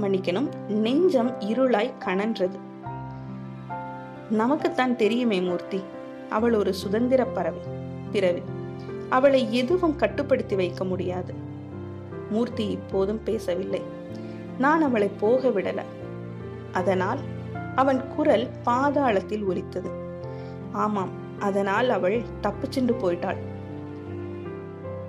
மன்னிக்கணும் 0.00 0.68
நெஞ்சம் 0.68 1.40
இருளாய் 1.40 1.92
கணன்றது 2.04 2.58
நமக்குத்தான் 4.32 4.96
தெரியுமே 4.96 5.40
மூர்த்தி. 5.40 5.82
அவள் 6.30 6.54
ஒரு 6.54 6.74
சுதந்திர 6.74 7.24
பறவை 7.24 7.60
பிறவி. 8.12 8.42
அவளை 9.08 9.54
எதுவும் 9.54 9.96
கட்டுப்படுத்தி 9.96 10.54
வைக்க 10.54 10.84
முடியாது. 10.84 11.34
மூர்த்தி 12.30 12.66
இப்போதும் 12.66 13.20
பேசவில்லை. 13.24 13.82
நான் 14.58 14.82
அவளை 14.82 15.10
போக 15.20 15.48
விடல. 15.48 15.80
அதனால் 16.72 17.18
அவன் 17.74 18.02
குரல் 18.16 18.48
பாதாளத்தில் 18.66 19.46
ஒலித்தது. 19.46 19.90
ஆமாம் 20.72 21.10
அதனால் 21.38 21.88
அவள் 21.88 22.22
தப்பிச்சென்று 22.42 22.94
போயிட்டாள். 23.02 23.36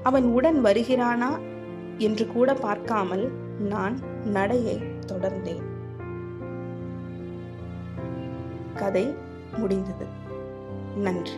அவன் 0.04 0.24
உடன் 0.24 0.66
வருகிறானா 0.66 1.40
என்று 1.98 2.28
கூட 2.28 2.54
பார்க்காமல் 2.54 3.32
நான் 3.60 4.00
நடையை 4.26 4.82
தொடர்ந்தேன். 5.08 5.72
கதை 8.80 9.16
முடிந்தது. 9.58 10.06
நன்றி. 10.96 11.32